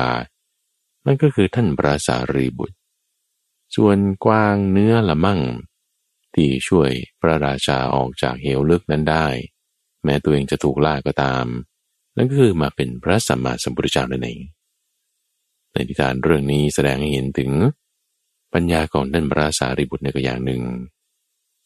[1.05, 2.75] นั่นก็คือท่านพระสารีบุตร
[3.75, 5.41] ส่วนกวางเนื้อละมั่ง
[6.35, 6.91] ที่ช่วย
[7.21, 9.27] พระราชาออกจากเหวลึกนั้นได้
[10.03, 11.45] แม้ตัวเองจะถูกล่าก็ตาม
[12.17, 14.39] นั่นก็คือมาเป็นพระสัมมาสัมพุทธเจ้านั่นเอง
[15.71, 17.51] ในนิทานเรื่องนี้แสดงให้เห็นถึง
[18.53, 20.63] ปัญญาของท่านพระสารีบุตรในกอย่างหนึ่ง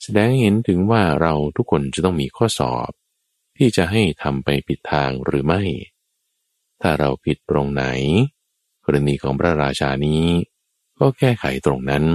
[0.04, 2.91] แสดงให้เห็นถึงว่าเราทุกคนจะต้องมีข้อสอบ
[3.58, 5.62] ที่จะให้ทำไปผิดทางหรือไม่
[6.82, 7.84] ถ้าเราผิดตรงไหน
[8.86, 10.24] กรณีของพระราชานี้
[10.99, 12.06] ก็แก้ไขตรงนั้น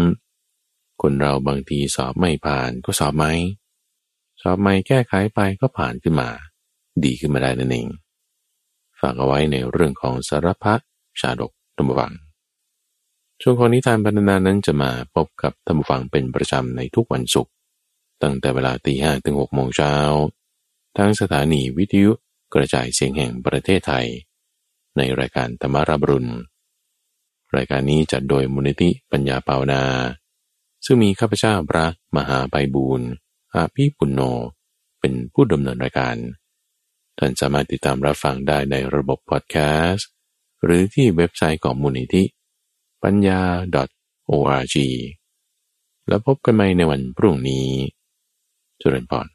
[1.03, 3.27] คนเราบางทีสอบไม่ผ่านก็สอบไหม
[4.43, 6.29] สอบไม่แก้ไขไปก็ผ่านขึ้นมา
[7.05, 7.89] ดีขึ้นมาได้นั่นเอง
[9.01, 10.83] ฝากเอาไว้ในเรื่องของสารพัด
[11.21, 12.13] ชาดกธรรมวัง
[13.41, 17.53] ช่วงของนิทานบรรณนานั้นจะมาพบกับธรรมฟังเป็นประจำในทุกวันศุกร์
[18.23, 19.95] ตั้งแต่เวลาตีห้ถึงหกโมงเช้า
[20.97, 22.13] ทั้งสถานีวิทยุ
[22.55, 24.07] กระจายเสียงแห่งประเทศไทย
[24.97, 26.33] ในรายการธรรมรับรุณ
[27.57, 29.83] รายการนี้จัดโดยมูลนิธิปัญญาเปาวนา
[30.85, 31.87] ซึ่งมีข้าพเจ้าพระ
[32.17, 33.09] มหาไพบูรณ์
[33.55, 34.21] อาภีปุณโญ
[35.01, 36.17] เป็นผู้ดำเนินรายการ
[37.19, 39.57] ท่านสามารถติดตามรับฟังได้ในระบบพอดแค
[39.89, 40.09] สต์
[40.65, 42.25] หรือที่เว็บไซต์ของมูลนิธิ
[43.03, 43.41] ปัญญา
[44.31, 44.77] .org
[46.09, 47.69] แล้วพบกันใหม่ในวันพรุ่งนี้
[48.81, 49.27] จุรินพร